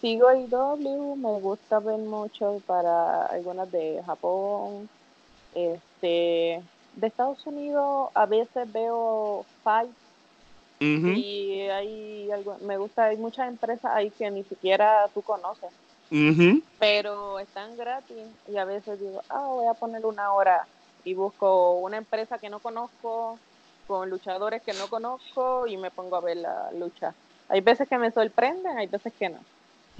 [0.02, 4.90] Sigo AEW, me gusta ver mucho para algunas de Japón,
[5.56, 6.62] este,
[6.96, 9.90] de Estados Unidos a veces veo Fight.
[10.80, 15.70] Y hay algo, me gusta, hay muchas empresas ahí que ni siquiera tú conoces
[16.80, 20.68] pero están gratis y a veces digo, ah, voy a poner una hora
[21.04, 23.40] y busco una empresa que no conozco
[23.88, 27.14] con luchadores que no conozco y me pongo a ver la lucha.
[27.50, 29.40] Hay veces que me sorprenden, hay veces que no.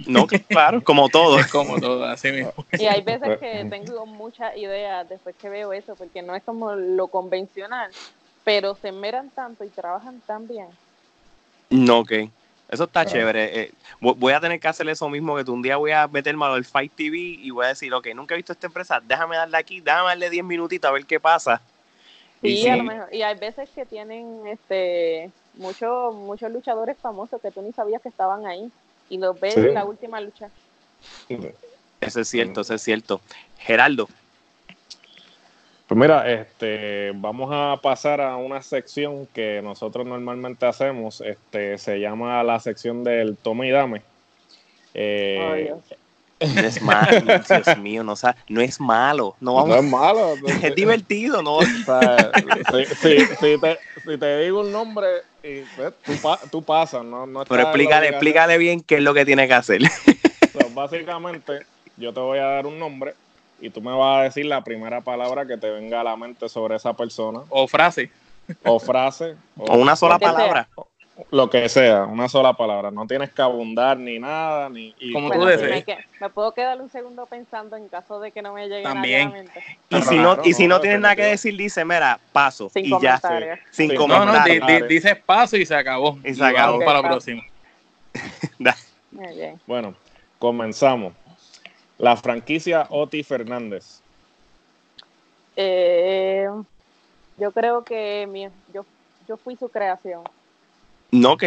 [0.06, 1.36] No, claro, como todo.
[1.52, 2.52] como todo, así mismo.
[2.72, 6.74] Y hay veces que tengo muchas ideas después que veo eso, porque no es como
[6.74, 7.90] lo convencional,
[8.42, 10.68] pero se meran tanto y trabajan tan bien.
[11.70, 12.12] No, ok.
[12.68, 13.60] Eso está chévere.
[13.60, 15.52] Eh, voy a tener que hacer eso mismo que tú.
[15.52, 18.36] Un día voy a meterme al Fight TV y voy a decir, ok, nunca he
[18.36, 21.60] visto esta empresa, déjame darle aquí, déjame darle 10 minutitos a ver qué pasa.
[22.40, 23.08] Sí, y, a lo mejor.
[23.14, 28.08] y hay veces que tienen este muchos muchos luchadores famosos que tú ni sabías que
[28.08, 28.70] estaban ahí
[29.08, 30.48] y los ves en la última lucha.
[32.00, 33.20] Eso es cierto, eso es cierto.
[33.58, 34.08] Geraldo.
[35.86, 41.20] Pues mira, este, vamos a pasar a una sección que nosotros normalmente hacemos.
[41.20, 44.02] Este, se llama la sección del tome y dame.
[44.94, 45.74] Eh,
[46.40, 48.14] no es malo, Dios mío, no,
[48.48, 49.36] no es malo.
[49.40, 50.34] No, no es malo.
[50.62, 51.60] es divertido, ¿no?
[51.60, 51.76] si,
[54.18, 55.06] te, digo un nombre,
[55.42, 55.92] y, pues,
[56.50, 57.26] tú, pasas, ¿no?
[57.26, 59.82] no Pero explícale, explícale bien qué es lo que tiene que hacer.
[60.72, 61.60] básicamente,
[61.96, 63.14] yo te voy a dar un nombre
[63.60, 66.48] y tú me vas a decir la primera palabra que te venga a la mente
[66.48, 67.40] sobre esa persona.
[67.48, 68.10] O frase.
[68.64, 69.36] O frase.
[69.56, 70.68] O, una sola palabra.
[71.30, 72.90] Lo que sea, una sola palabra.
[72.90, 74.68] No tienes que abundar ni nada.
[74.68, 75.86] ni Como tú desees.
[76.20, 79.28] Me, puedo quedar un segundo pensando en caso de que no me llegue También.
[79.28, 79.64] a la mente.
[79.90, 82.68] Y si no, y si no, tienes nada que decir, dice, mira, paso.
[82.68, 83.20] Sin y ya.
[83.70, 86.18] Sin No, no, dices paso y se acabó.
[86.24, 86.80] Y se acabó.
[86.80, 87.42] para la próxima.
[89.66, 89.94] bueno,
[90.38, 91.12] comenzamos.
[91.98, 94.00] La franquicia Oti Fernández.
[95.56, 96.48] Eh,
[97.38, 98.84] yo creo que mi, yo,
[99.28, 100.22] yo fui su creación.
[101.10, 101.44] No, ok.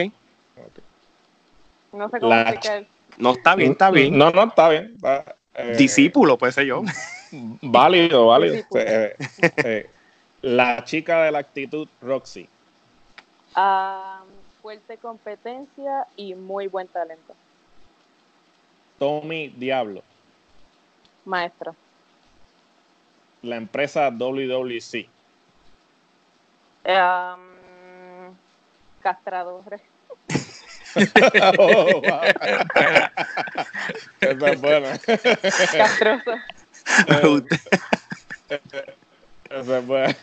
[1.91, 2.85] No sé cómo explicar.
[3.17, 4.17] No, está bien, está bien.
[4.17, 4.95] No, no, está bien.
[5.55, 6.83] Eh, Discípulo, pues sé yo.
[7.61, 8.63] Válido, válido.
[8.75, 9.15] Eh,
[9.57, 9.89] eh,
[10.41, 12.47] la chica de la actitud, Roxy.
[13.55, 14.21] Ah,
[14.61, 17.33] fuerte competencia y muy buen talento.
[18.99, 20.03] Tommy Diablo.
[21.28, 21.75] Maestro.
[23.43, 25.07] La empresa WWC.
[26.86, 28.34] Um,
[29.01, 29.82] castradores.
[31.59, 32.01] oh.
[34.21, 34.97] Esa es buena.
[34.97, 36.32] Castroso.
[39.49, 40.15] Esa es buena.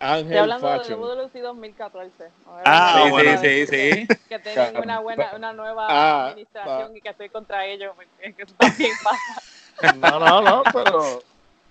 [0.00, 1.00] Ángel Estoy hablando Fashion.
[1.00, 2.24] de WWC 2014.
[2.64, 3.40] Ah, sí, bueno.
[3.40, 4.08] sí, sí, sí.
[4.28, 6.96] Que tienen una buena, una nueva Ah, administración ah.
[6.96, 9.42] y que estoy contra ellos, es que eso también pasa.
[9.80, 11.22] No, no, no, pero,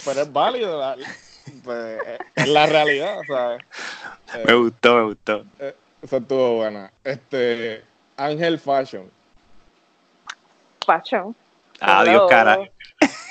[0.03, 0.79] pero es válido.
[0.79, 0.97] la-
[1.63, 3.61] pues, es la realidad, ¿sabes?
[4.35, 5.45] Eh, Me gustó, me gustó.
[5.59, 6.91] eh, Esa estuvo buena.
[7.03, 7.83] Este,
[8.17, 9.09] Ángel Fashion.
[10.85, 11.35] Pacho.
[11.79, 12.59] Adiós, cara.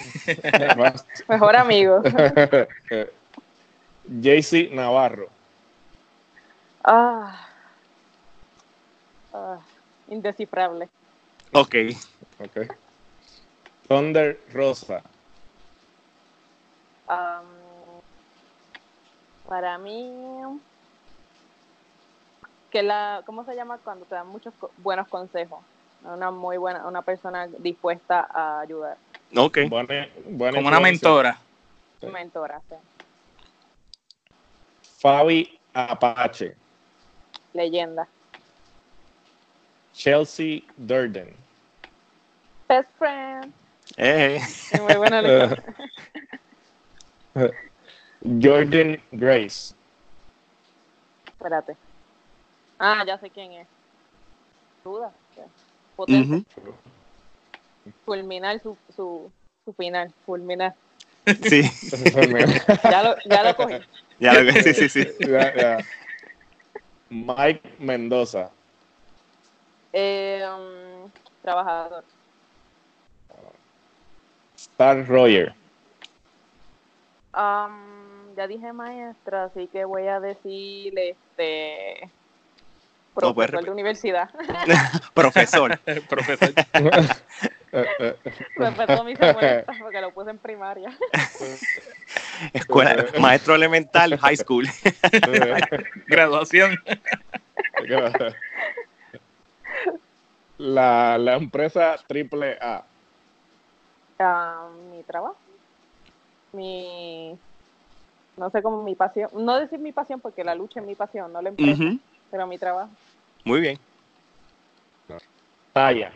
[1.29, 2.03] Mejor amigo.
[4.05, 5.29] JC Navarro.
[6.85, 7.47] Ah.
[9.33, 9.59] Ah,
[10.09, 10.89] indescifrable.
[11.53, 11.75] Ok.
[12.39, 12.69] Okay.
[13.91, 15.03] Thunder Rosa.
[19.49, 20.13] Para mí,
[22.71, 25.65] que la, ¿cómo se llama cuando te dan muchos co- buenos consejos?
[26.03, 28.97] Una muy buena, una persona dispuesta a ayudar.
[29.37, 29.59] Ok.
[29.69, 31.37] Buena, buena Como una mentora.
[32.01, 32.07] Sí.
[32.07, 32.77] Mentora, sí.
[35.01, 36.55] Fabi Apache.
[37.55, 38.07] leyenda.
[39.93, 41.35] Chelsea Durden.
[42.69, 43.53] Best friend.
[43.97, 45.63] Eh, Sí, Muy buena lectura.
[48.43, 49.75] Jordan Grace.
[51.27, 51.77] Espérate.
[52.79, 53.69] Ah, ya sé quién es.
[54.85, 55.13] Duda.
[55.97, 56.37] Potente.
[56.37, 56.75] ujú.
[58.05, 59.31] Fulminar su, su,
[59.65, 60.13] su final.
[60.27, 60.75] Fulminar.
[61.43, 61.63] Sí,
[62.91, 63.75] Ya lo, ya lo cogí.
[64.19, 65.07] ya lo que sí, sí, sí.
[65.21, 65.79] Ya, ya.
[67.09, 68.51] Mike Mendoza.
[69.93, 71.11] Eh, um,
[71.43, 72.05] trabajador.
[74.81, 75.53] Star Roger.
[77.35, 82.11] Um, ya dije maestra, así que voy a decir este
[83.21, 84.31] No, puedes profesor de universidad.
[85.15, 85.79] Profesor.
[86.09, 86.55] Profesor.
[88.57, 90.89] Respeto mis abuelitas porque lo puse en primaria.
[92.55, 94.67] Escuela, maestro elemental, high school.
[96.07, 96.83] Graduación.
[100.57, 102.87] La, la empresa triple A.
[104.21, 105.37] Ah, mi trabajo.
[106.53, 107.39] Mi.
[108.37, 109.31] No sé cómo mi pasión.
[109.33, 111.83] No decir mi pasión porque la lucha es mi pasión, no la empresa,
[112.31, 112.91] pero mi trabajo.
[113.45, 113.79] Muy bien.
[115.73, 116.13] Talla.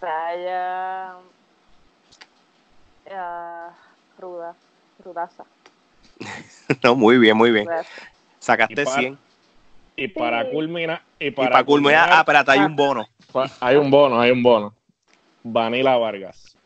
[0.00, 1.14] Talla.
[3.12, 3.70] ah,
[4.18, 4.54] ruda.
[5.04, 5.44] Rudaza.
[6.82, 7.66] No, muy bien, muy bien.
[7.66, 7.90] rudaza.
[8.38, 9.18] Sacaste 100.
[9.96, 11.02] Y para culminar.
[11.18, 13.06] Y para, para culminar, ah, espérate, hay un bono.
[13.60, 14.74] Hay un bono, hay un bono.
[15.44, 16.56] Vanila Vargas.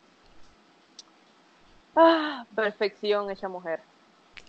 [1.95, 3.81] Ah, perfección esa mujer.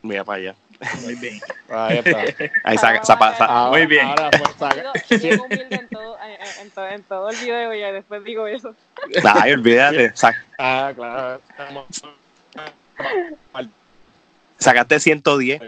[0.02, 0.54] Mira para allá.
[1.02, 1.40] Muy bien.
[1.68, 2.20] Ahí está.
[2.64, 4.06] Ahí saca, saca, Muy bien.
[4.06, 4.92] Ahora pues, saca.
[5.10, 6.16] humilde en todo,
[6.62, 8.74] en, todo, en todo el video y después digo eso.
[9.24, 10.14] Ay, olvídate.
[10.58, 11.40] Ah, claro.
[14.58, 15.60] Sacaste 110.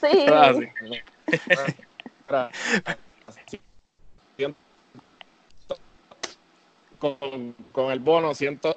[0.00, 0.26] Sí.
[7.14, 8.76] Con, con el bono, siento.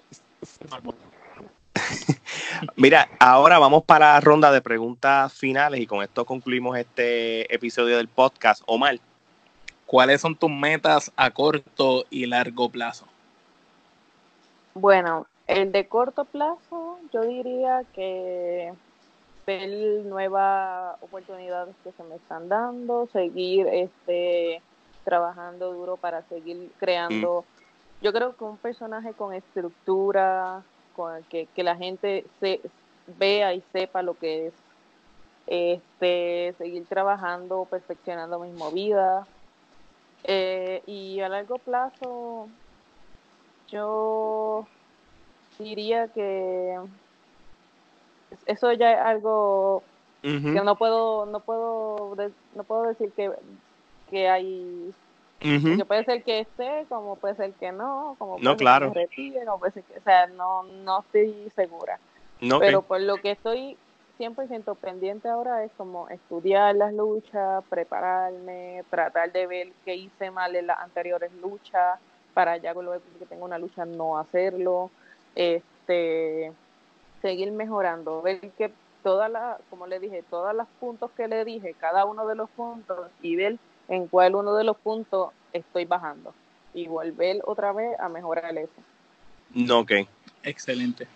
[2.75, 7.97] Mira, ahora vamos para la ronda de preguntas finales y con esto concluimos este episodio
[7.97, 8.61] del podcast.
[8.65, 8.99] Omar,
[9.85, 13.05] ¿cuáles son tus metas a corto y largo plazo?
[14.73, 18.73] Bueno, el de corto plazo, yo diría que
[19.47, 19.69] ver
[20.05, 24.61] nuevas oportunidades que se me están dando, seguir este
[25.03, 27.45] trabajando duro para seguir creando.
[27.47, 27.58] Mm.
[28.01, 30.63] Yo creo que un personaje con estructura,
[31.29, 32.61] que, la gente se
[33.17, 34.53] vea y sepa lo que es
[35.47, 39.27] este seguir trabajando, perfeccionando mis movidas.
[40.23, 42.47] Eh, y a largo plazo,
[43.69, 44.67] yo
[45.57, 46.79] diría que
[48.45, 49.83] eso ya es algo
[50.21, 52.15] que no puedo, no puedo,
[52.55, 53.31] no puedo decir que,
[54.09, 54.93] que hay
[55.87, 58.93] puede ser que esté, como puede ser que no, como puede no, claro.
[58.93, 61.99] ser que como puede ser que, o sea, no, no estoy segura.
[62.59, 63.77] Pero por lo que estoy
[64.19, 70.55] 100% pendiente ahora es como estudiar las luchas, prepararme, tratar de ver qué hice mal
[70.55, 71.99] en las anteriores luchas,
[72.33, 74.91] para ya luego que tengo una lucha no hacerlo,
[75.35, 76.51] este
[77.21, 78.71] seguir mejorando, ver que
[79.03, 82.49] todas las, como le dije, todos los puntos que le dije, cada uno de los
[82.51, 83.57] puntos y ver
[83.89, 86.33] en cuál uno de los puntos estoy bajando
[86.73, 88.71] y volver otra vez a mejorar eso.
[89.53, 89.91] No, ok.
[90.43, 91.07] Excelente.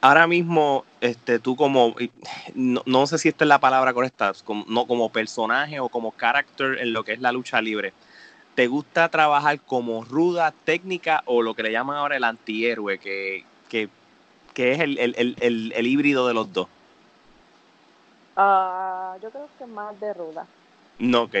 [0.00, 1.94] Ahora mismo, este, tú como,
[2.54, 6.78] no, sé si esta es la palabra correcta, como, no como personaje o como character
[6.78, 7.92] en lo que es la lucha libre,
[8.54, 13.44] ¿te gusta trabajar como ruda, técnica o lo que le llaman ahora el antihéroe, que,
[13.68, 13.88] que,
[14.54, 16.68] que es el, el, el, el, híbrido de los dos?
[18.36, 20.46] Ah, yo creo que más de ruda.
[20.98, 21.34] No, ok.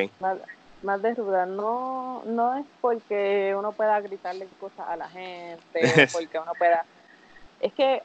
[0.82, 1.46] Más, de ruda.
[1.46, 5.58] No, no es porque uno pueda gritarle cosas a la gente,
[6.12, 6.84] porque uno pueda...
[7.60, 8.02] Es que,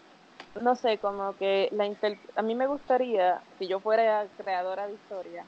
[0.61, 1.89] no sé, como que la
[2.35, 5.45] a mí me gustaría, si yo fuera creadora de historia,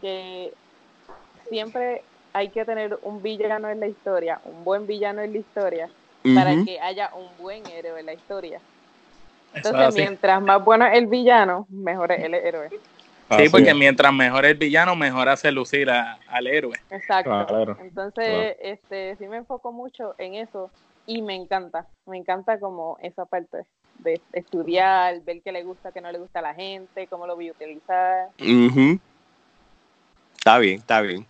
[0.00, 0.52] que
[1.48, 2.04] siempre
[2.34, 5.90] hay que tener un villano en la historia, un buen villano en la historia,
[6.34, 8.60] para que haya un buen héroe en la historia.
[9.54, 12.68] Entonces, mientras más bueno es el villano, mejor es el héroe
[13.30, 16.76] sí, porque mientras mejor el villano, mejor hace lucir al héroe.
[16.90, 17.76] Exacto.
[17.80, 20.70] Entonces, este, sí me enfoco mucho en eso
[21.06, 21.86] y me encanta.
[22.06, 23.58] Me encanta como esa parte
[23.98, 27.34] de estudiar, ver qué le gusta, qué no le gusta a la gente, cómo lo
[27.34, 28.28] voy a utilizar.
[30.36, 31.26] Está bien, está bien.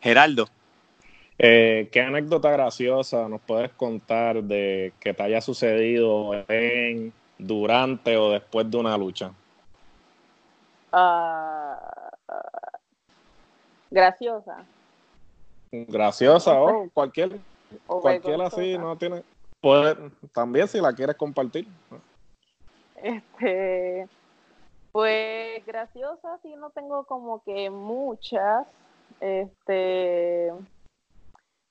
[0.00, 0.48] Geraldo.
[1.38, 8.32] Eh, ¿Qué anécdota graciosa nos puedes contar de que te haya sucedido en, durante o
[8.32, 9.30] después de una lucha?
[10.92, 12.10] Ah,
[13.90, 14.64] graciosa.
[15.70, 17.38] Graciosa o cualquier,
[17.86, 19.22] cualquier así, no tiene.
[19.60, 19.96] Puede,
[20.32, 21.66] también si la quieres compartir.
[22.96, 24.08] Este,
[24.92, 28.66] pues graciosa, sí, no tengo como que muchas.
[29.20, 30.52] Este,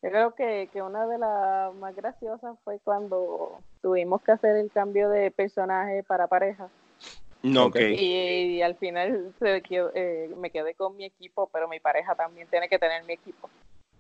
[0.01, 4.72] yo creo que, que una de las más graciosas fue cuando tuvimos que hacer el
[4.72, 6.70] cambio de personaje para pareja.
[7.44, 12.48] No, y, al final se eh, me quedé con mi equipo, pero mi pareja también
[12.48, 13.50] tiene que tener mi equipo.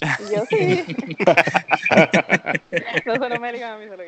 [0.01, 0.83] Y yo sí.
[3.05, 4.03] no solo me digan a mí, se lo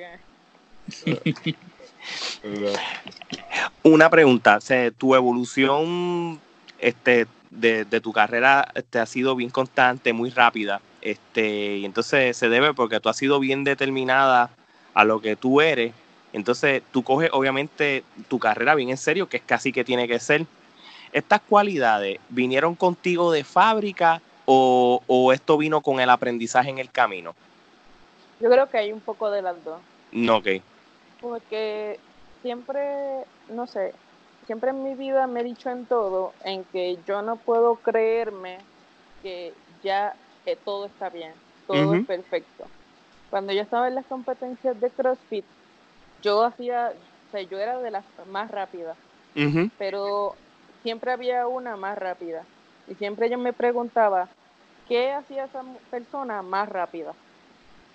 [3.83, 4.59] Una pregunta,
[4.97, 6.39] tu evolución
[6.79, 12.35] este, de, de, tu carrera este, ha sido bien constante, muy rápida, este, y entonces
[12.35, 14.49] se debe porque tú has sido bien determinada
[14.93, 15.93] a lo que tú eres
[16.33, 20.19] entonces tú coges obviamente tu carrera bien en serio, que es casi que tiene que
[20.19, 20.45] ser.
[21.11, 27.35] ¿Estas cualidades vinieron contigo de fábrica o, esto vino con el aprendizaje en el camino?
[28.39, 29.79] Yo creo que hay un poco de las dos.
[30.11, 30.47] No, ok.
[31.21, 31.99] Porque
[32.41, 33.93] siempre, no sé,
[34.45, 38.57] siempre en mi vida me he dicho en todo en que yo no puedo creerme
[39.21, 39.53] que
[39.83, 40.15] ya
[40.45, 41.33] eh, todo está bien,
[41.67, 42.65] todo es perfecto.
[43.29, 45.45] Cuando yo estaba en las competencias de CrossFit,
[46.21, 46.91] yo hacía,
[47.27, 48.97] o sea, yo era de las más rápidas,
[49.77, 50.35] pero
[50.81, 52.45] siempre había una más rápida.
[52.87, 54.29] Y siempre yo me preguntaba,
[54.87, 57.13] ¿qué hacía esa persona más rápida?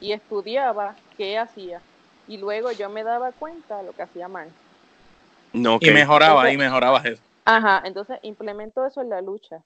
[0.01, 1.81] Y estudiaba qué hacía.
[2.27, 4.49] Y luego yo me daba cuenta de lo que hacía mal.
[5.53, 7.22] No, Y mejoraba, y mejoraba eso.
[7.45, 9.62] Ajá, entonces implemento eso en la lucha.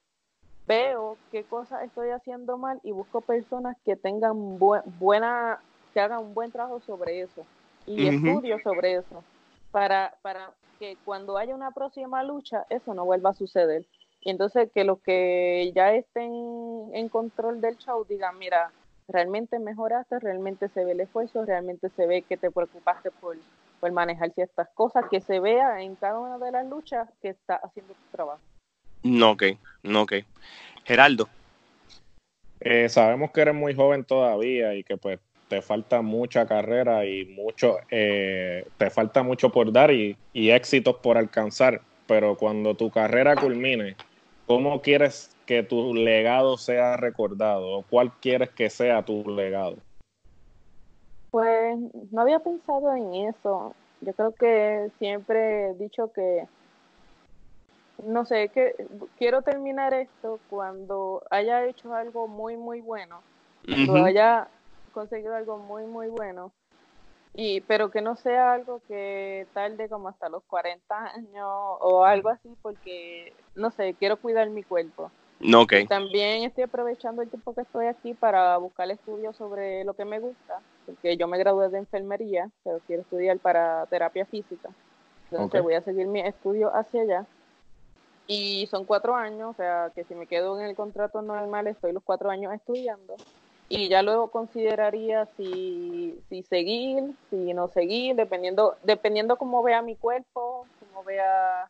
[0.66, 5.62] Veo qué cosas estoy haciendo mal y busco personas que tengan buena,
[5.94, 7.46] que hagan un buen trabajo sobre eso.
[7.88, 9.24] Y estudio sobre eso.
[9.70, 13.86] Para, para que cuando haya una próxima lucha, eso no vuelva a suceder.
[14.20, 18.70] Y entonces que los que ya estén en control del show digan, mira,
[19.08, 23.36] realmente mejoraste, realmente se ve el esfuerzo, realmente se ve que te preocupaste por,
[23.80, 27.56] por manejar ciertas cosas, que se vea en cada una de las luchas que está
[27.56, 28.40] haciendo tu trabajo.
[29.02, 29.44] No, ok,
[29.82, 30.12] no, ok.
[30.84, 31.28] Geraldo.
[32.60, 37.24] Eh, sabemos que eres muy joven todavía y que pues te falta mucha carrera y
[37.24, 42.90] mucho, eh, te falta mucho por dar y, y éxitos por alcanzar, pero cuando tu
[42.90, 43.96] carrera culmine,
[44.46, 49.76] ¿cómo quieres que tu legado sea recordado o cuál quieres que sea tu legado?
[51.30, 51.78] Pues
[52.10, 53.74] no había pensado en eso.
[54.00, 56.46] Yo creo que siempre he dicho que,
[58.04, 58.74] no sé, que
[59.18, 63.22] quiero terminar esto cuando haya hecho algo muy, muy bueno,
[63.66, 64.48] cuando haya
[64.98, 66.52] conseguido algo muy, muy bueno.
[67.34, 72.30] Y pero que no sea algo que tarde como hasta los 40 años o algo
[72.30, 75.12] así porque no sé quiero cuidar mi cuerpo.
[75.38, 75.86] No, okay.
[75.86, 80.18] también estoy aprovechando el tiempo que estoy aquí para buscar estudios sobre lo que me
[80.18, 84.70] gusta porque yo me gradué de enfermería pero quiero estudiar para terapia física.
[85.30, 87.26] Entonces voy a seguir mi estudio hacia allá.
[88.26, 91.92] Y son cuatro años o sea que si me quedo en el contrato normal estoy
[91.92, 93.14] los cuatro años estudiando
[93.68, 99.94] y ya luego consideraría si, si seguir, si no seguir, dependiendo, dependiendo cómo vea mi
[99.94, 101.68] cuerpo, cómo vea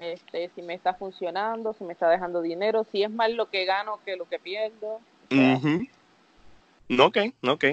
[0.00, 3.66] este, si me está funcionando, si me está dejando dinero, si es más lo que
[3.66, 5.00] gano que lo que pierdo.
[6.88, 7.64] No, ok, ok.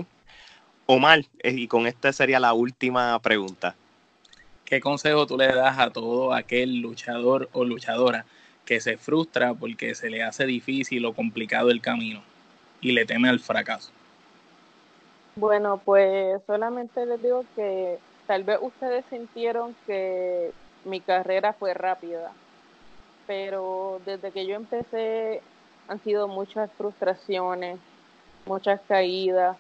[0.86, 3.76] Omar, eh, y con esta sería la última pregunta.
[4.66, 8.26] ¿Qué consejo tú le das a todo aquel luchador o luchadora
[8.66, 12.22] que se frustra porque se le hace difícil o complicado el camino?
[12.82, 13.92] Y le teme al fracaso?
[15.36, 20.52] Bueno, pues solamente les digo que tal vez ustedes sintieron que
[20.84, 22.32] mi carrera fue rápida,
[23.28, 25.42] pero desde que yo empecé
[25.88, 27.80] han sido muchas frustraciones,
[28.46, 29.58] muchas caídas,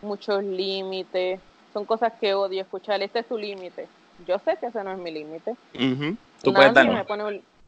[0.00, 1.40] muchos límites.
[1.72, 3.02] Son cosas que odio escuchar.
[3.02, 3.88] Este es tu límite.
[4.26, 5.56] Yo sé que ese no es mi límite.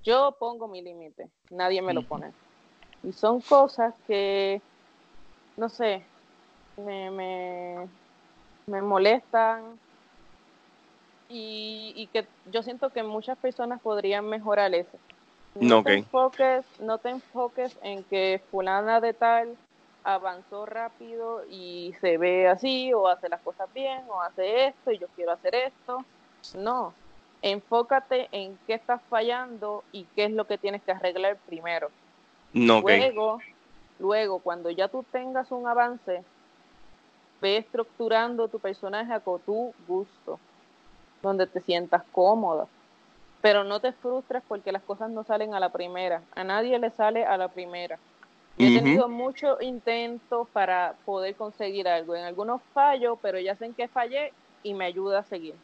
[0.04, 1.28] Yo pongo mi límite.
[1.50, 2.32] Nadie me lo pone.
[3.02, 4.60] Y son cosas que
[5.56, 6.04] no sé,
[6.76, 7.88] me, me,
[8.66, 9.78] me molestan
[11.28, 14.98] y, y, que yo siento que muchas personas podrían mejorar eso.
[15.54, 19.56] No, te enfoques, no te enfoques en que fulana de tal
[20.02, 24.98] avanzó rápido y se ve así o hace las cosas bien o hace esto y
[24.98, 26.04] yo quiero hacer esto.
[26.56, 26.94] No,
[27.40, 31.90] enfócate en qué estás fallando y qué es lo que tienes que arreglar primero.
[32.52, 33.38] No, Luego,
[33.98, 36.24] Luego, cuando ya tú tengas un avance,
[37.40, 40.38] ve estructurando tu personaje a tu gusto,
[41.22, 42.66] donde te sientas cómoda.
[43.40, 46.22] Pero no te frustres porque las cosas no salen a la primera.
[46.34, 47.98] A nadie le sale a la primera.
[48.56, 52.16] he tenido muchos intentos para poder conseguir algo.
[52.16, 55.54] En algunos fallo, pero ya sé en qué fallé y me ayuda a seguir.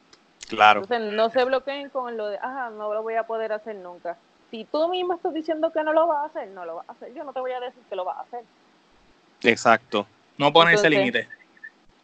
[0.48, 0.82] Claro.
[0.82, 4.18] Entonces, no se bloqueen con lo de, ah, no lo voy a poder hacer nunca
[4.50, 6.92] si tú mismo estás diciendo que no lo vas a hacer, no lo vas a
[6.92, 7.14] hacer.
[7.14, 8.44] Yo no te voy a decir que lo vas a hacer.
[9.42, 10.06] Exacto.
[10.36, 11.28] No poner ese límite.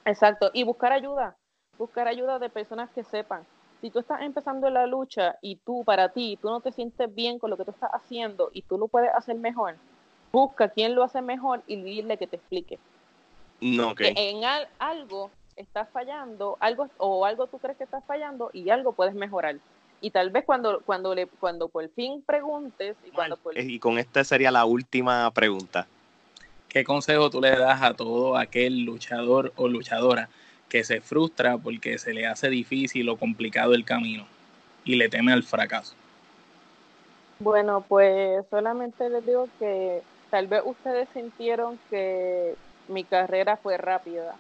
[0.04, 0.50] Exacto.
[0.54, 1.36] Y buscar ayuda.
[1.78, 3.44] Buscar ayuda de personas que sepan.
[3.80, 7.38] Si tú estás empezando la lucha y tú, para ti, tú no te sientes bien
[7.38, 9.76] con lo que tú estás haciendo y tú lo puedes hacer mejor,
[10.32, 12.78] busca quién lo hace mejor y dile que te explique.
[13.60, 14.42] No, Que en
[14.78, 19.56] algo estás fallando, algo o algo tú crees que estás fallando y algo puedes mejorar
[20.00, 24.24] y tal vez cuando cuando le cuando por fin preguntes y cuando y con esta
[24.24, 25.86] sería la última pregunta.
[26.68, 30.28] Qué consejo tú le das a todo aquel luchador o luchadora
[30.68, 34.26] que se frustra porque se le hace difícil o complicado el camino
[34.84, 35.94] y le teme al fracaso
[37.38, 42.54] bueno pues solamente les digo que tal vez ustedes sintieron que
[42.88, 44.34] mi carrera fue rápida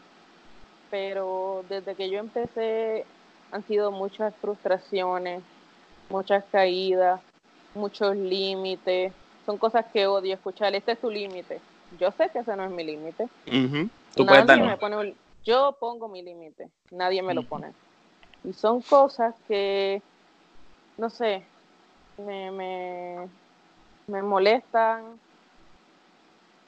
[0.90, 3.04] pero desde que yo empecé
[3.52, 5.42] han sido muchas frustraciones,
[6.08, 7.20] muchas caídas,
[7.74, 9.12] muchos límites.
[9.44, 10.74] Son cosas que odio escuchar.
[10.74, 11.60] Este es tu límite.
[11.98, 13.28] Yo sé que ese no es mi límite.
[15.44, 16.68] Yo pongo mi límite.
[16.90, 17.72] Nadie me lo pone.
[18.42, 20.02] Y son cosas que,
[20.98, 21.44] no sé,
[22.18, 23.28] me, me,
[24.08, 25.18] me molestan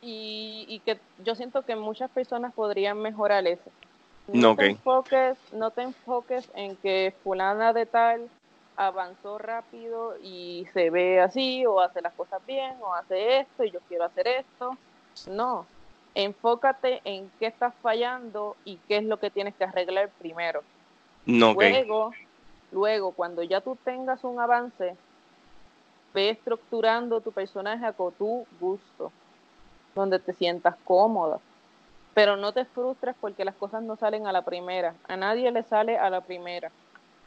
[0.01, 3.71] y, que yo siento que muchas personas podrían mejorar eso.
[4.33, 8.31] No, te enfoques, no te enfoques en que fulana de tal
[8.77, 13.71] avanzó rápido y se ve así, o hace las cosas bien, o hace esto, y
[13.71, 14.71] yo quiero hacer esto.
[15.29, 15.67] No,
[16.15, 20.63] enfócate en qué estás fallando y qué es lo que tienes que arreglar primero.
[21.27, 22.13] No, luego,
[22.71, 24.97] luego, cuando ya tú tengas un avance,
[26.15, 29.13] ve estructurando tu personaje a tu gusto
[29.95, 31.41] donde te sientas cómoda.
[32.19, 34.93] Pero no te frustres porque las cosas no salen a la primera.
[35.07, 36.69] A nadie le sale a la primera.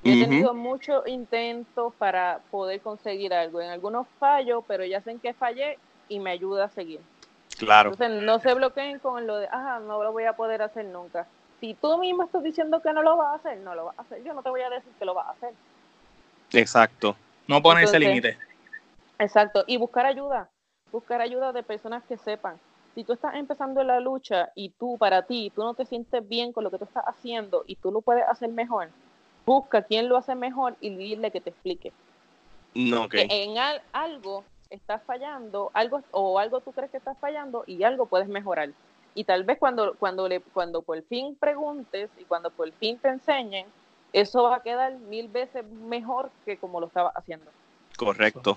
[0.03, 3.61] he tenido muchos intentos para poder conseguir algo.
[3.61, 6.99] En algunos fallo, pero ya sé en qué fallé y me ayuda a seguir.
[7.57, 7.91] Claro.
[7.91, 11.25] Entonces no se bloqueen con lo de, ah, no lo voy a poder hacer nunca.
[11.61, 14.01] Si tú mismo estás diciendo que no lo vas a hacer, no lo vas a
[14.01, 14.21] hacer.
[14.25, 15.53] Yo no te voy a decir que lo vas a hacer.
[16.51, 17.15] Exacto.
[17.47, 18.37] No pones ese límite.
[19.19, 19.63] Exacto.
[19.67, 20.49] Y buscar ayuda
[20.91, 22.59] buscar ayuda de personas que sepan.
[22.95, 26.51] Si tú estás empezando la lucha y tú, para ti, tú no te sientes bien
[26.51, 28.89] con lo que tú estás haciendo y tú lo puedes hacer mejor,
[29.45, 31.93] busca quién lo hace mejor y dile que te explique.
[32.73, 33.57] No, que en
[33.93, 38.69] algo estás fallando, algo o algo tú crees que estás fallando y algo puedes mejorar.
[39.13, 43.09] Y tal vez cuando cuando le cuando por fin preguntes y cuando por fin te
[43.09, 43.65] enseñen,
[44.13, 47.51] eso va a quedar mil veces mejor que como lo estaba haciendo.
[47.97, 48.55] Correcto.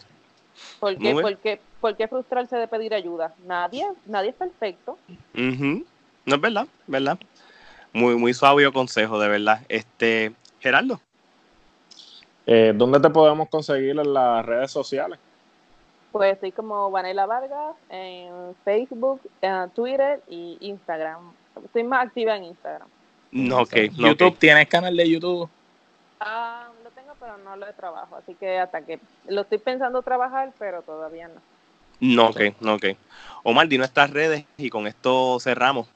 [0.81, 3.35] ¿Por qué, ¿Por, qué, frustrarse de pedir ayuda?
[3.47, 4.99] Nadie, nadie es perfecto.
[5.33, 7.19] No es verdad, ¿verdad?
[7.93, 9.61] Muy, muy sabio consejo, de verdad.
[9.69, 11.01] Este, Gerardo.
[12.47, 15.19] Eh, ¿Dónde te podemos conseguir en las redes sociales?
[16.13, 21.33] Pues estoy como Vanela Vargas en Facebook, en Twitter y Instagram.
[21.65, 22.89] Estoy más activa en Instagram.
[23.33, 25.49] No, okay, YouTube, ¿tienes canal de YouTube?
[27.21, 28.17] Pero no lo de trabajo.
[28.17, 31.41] Así que hasta que lo estoy pensando trabajar, pero todavía no.
[32.01, 32.87] No, ok, no, ok.
[33.45, 35.89] Omar, di nuestras redes y con esto cerramos.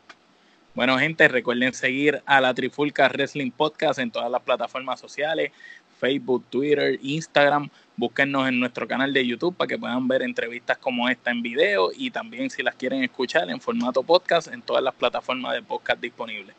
[0.74, 5.50] Bueno, gente, recuerden seguir a la Trifulca Wrestling Podcast en todas las plataformas sociales,
[5.98, 7.68] Facebook, Twitter, Instagram.
[7.96, 11.90] Búsquennos en nuestro canal de YouTube para que puedan ver entrevistas como esta en video
[11.92, 16.00] y también si las quieren escuchar en formato podcast en todas las plataformas de podcast
[16.00, 16.54] disponibles.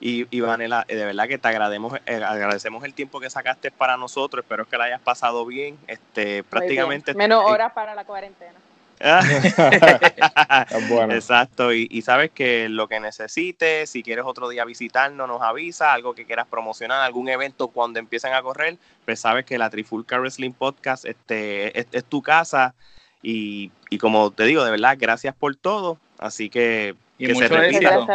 [0.00, 3.70] Y, y Vanela, eh, de verdad que te agradecemos, eh, agradecemos el tiempo que sacaste
[3.70, 4.42] para nosotros.
[4.42, 5.78] Espero que la hayas pasado bien.
[5.86, 7.12] Este, prácticamente.
[7.12, 8.54] Menos horas para la cuarentena.
[11.10, 16.14] Exacto, y, sabes que lo que necesites, si quieres otro día visitarnos, nos avisa, algo
[16.14, 20.52] que quieras promocionar, algún evento cuando empiecen a correr, pues sabes que la Trifulca Wrestling
[20.52, 22.74] Podcast este, es, tu casa
[23.22, 28.06] y, y, como te digo, de verdad, gracias por todo, así que y mucho éxito.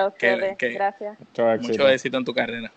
[0.60, 1.18] Gracias.
[1.62, 2.72] Mucho éxito en tu carrera.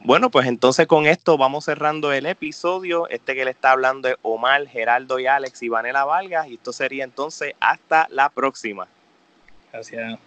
[0.00, 3.08] Bueno, pues entonces con esto vamos cerrando el episodio.
[3.08, 6.46] Este que le está hablando es Omar, Geraldo y Alex y Vanela Vargas.
[6.48, 8.86] Y esto sería entonces hasta la próxima.
[9.72, 10.18] Gracias.